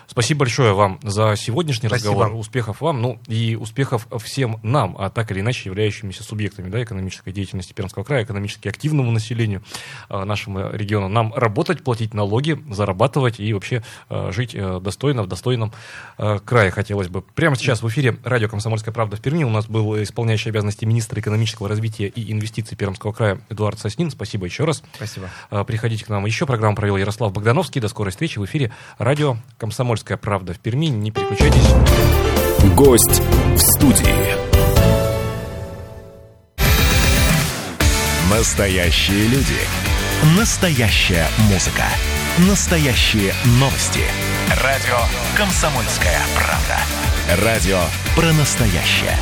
Спасибо 0.07 0.41
большое 0.41 0.73
вам 0.73 0.99
за 1.03 1.35
сегодняшний 1.37 1.89
Спасибо. 1.89 2.13
разговор. 2.13 2.35
Успехов 2.37 2.81
вам, 2.81 3.03
ну 3.03 3.19
и 3.27 3.57
успехов 3.57 4.07
всем 4.23 4.59
нам, 4.63 4.97
а 4.99 5.11
так 5.11 5.31
или 5.33 5.41
иначе 5.41 5.69
являющимися 5.69 6.23
субъектами 6.23 6.69
да, 6.71 6.83
экономической 6.83 7.33
деятельности 7.33 7.73
Пермского 7.73 8.05
края, 8.05 8.25
экономически 8.25 8.69
активному 8.69 9.11
населению 9.11 9.63
э, 10.09 10.25
нашего 10.25 10.75
региона. 10.75 11.09
Нам 11.09 11.35
работать, 11.35 11.83
платить 11.83 12.15
налоги, 12.15 12.59
зарабатывать 12.71 13.41
и 13.41 13.53
вообще 13.53 13.83
э, 14.09 14.31
жить 14.33 14.55
э, 14.55 14.81
достойно 14.81 15.23
в 15.23 15.27
достойном 15.27 15.73
э, 16.19 16.39
крае 16.45 16.71
хотелось 16.71 17.09
бы. 17.09 17.23
Прямо 17.23 17.57
сейчас 17.57 17.83
в 17.83 17.89
эфире 17.89 18.17
радио 18.25 18.49
«Комсомольская 18.49 18.95
правда» 18.95 19.17
в 19.17 19.21
Перми 19.21 19.45
у 19.45 19.51
нас 19.51 19.67
был 19.67 20.03
исполняющий 20.03 20.51
обязанности 20.51 20.85
министра 20.85 21.21
экономического 21.21 21.69
развития 21.69 22.07
и 22.07 22.33
инвестиций 22.33 22.77
Пермского 22.77 23.13
края 23.13 23.41
Эдуард 23.51 23.79
Соснин. 23.79 24.11
Спасибо 24.11 24.47
еще 24.47 24.65
раз. 24.65 24.83
Спасибо. 24.95 25.29
Э, 25.51 25.65
приходите 25.65 26.05
к 26.05 26.09
нам. 26.09 26.25
Еще 26.27 26.47
программу 26.47 26.77
провел 26.77 26.97
Ярослав 26.97 27.33
Богдановский. 27.33 27.81
До 27.81 27.89
скорой 27.89 28.11
встречи 28.11 28.39
в 28.39 28.45
эфире 28.45 28.73
радио 28.99 29.37
«Комсомольская 29.59 29.96
«Комсомольская 29.97 30.19
правда» 30.19 30.53
в 30.53 30.59
Перми. 30.59 30.87
Не 30.87 31.11
переключайтесь. 31.11 31.73
Гость 32.75 33.23
в 33.55 33.59
студии. 33.59 34.37
Настоящие 38.31 39.27
люди. 39.29 39.57
Настоящая 40.37 41.27
музыка. 41.51 41.85
Настоящие 42.47 43.33
новости. 43.59 44.03
Радио 44.63 44.99
«Комсомольская 45.35 46.21
правда». 46.35 47.43
Радио 47.43 47.81
про 48.15 48.35
настоящее. 48.35 49.19